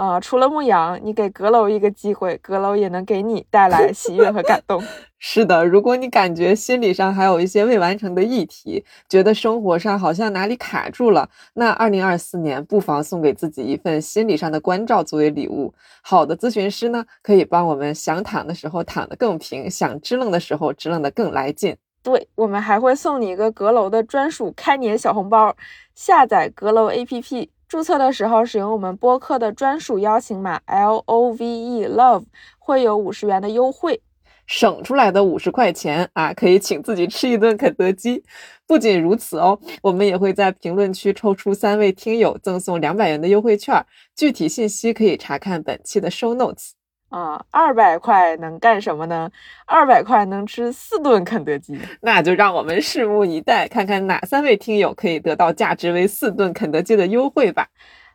[0.00, 4.82] 呃，除了牧羊，你给阁楼一个机会，阁楼也能给你带来喜悦和感动。
[5.20, 15.74] 是的，如果你感觉心理上还有一些未完成的议题，觉得生活上好像哪里卡住了，那二零二四年不妨送给自己一份心理上的关照作为礼物。
[16.00, 21.76] 好的咨询师呢，可以帮我们想躺的时候躺得更平，想支棱的时候支棱得更来劲。
[22.02, 25.54] 对我们还会送你一个阁楼的专属开年小红包，
[25.94, 27.50] 下载阁楼 APP。
[27.70, 32.24] 注册的时候使用我们播客的专属邀请码 L O V E Love，
[32.58, 34.02] 会有五十元的优惠，
[34.44, 38.24] 省出来的五十块钱啊，可以请自己吃一顿肯德基。
[38.66, 46.72] 不仅如此哦，我们也会在评论区抽出三位听友赠送两百元的优惠券，具体信息可以查看本期的 show notes。
[47.10, 49.30] 啊，二百块能干什么呢？
[49.66, 57.66] 二百块能吃四顿肯德基，那就让我们拭目以待，看看哪三位听友可以得到价值为四顿肯德基的优惠吧。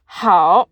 [0.05, 0.67] 好，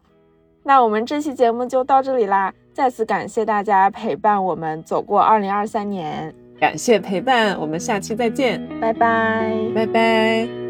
[0.64, 10.63] 那我们这期节目就到这里啦，再次感谢大家陪伴我们走过二零二三年，感谢陪伴，我们下期再见，拜拜，拜拜。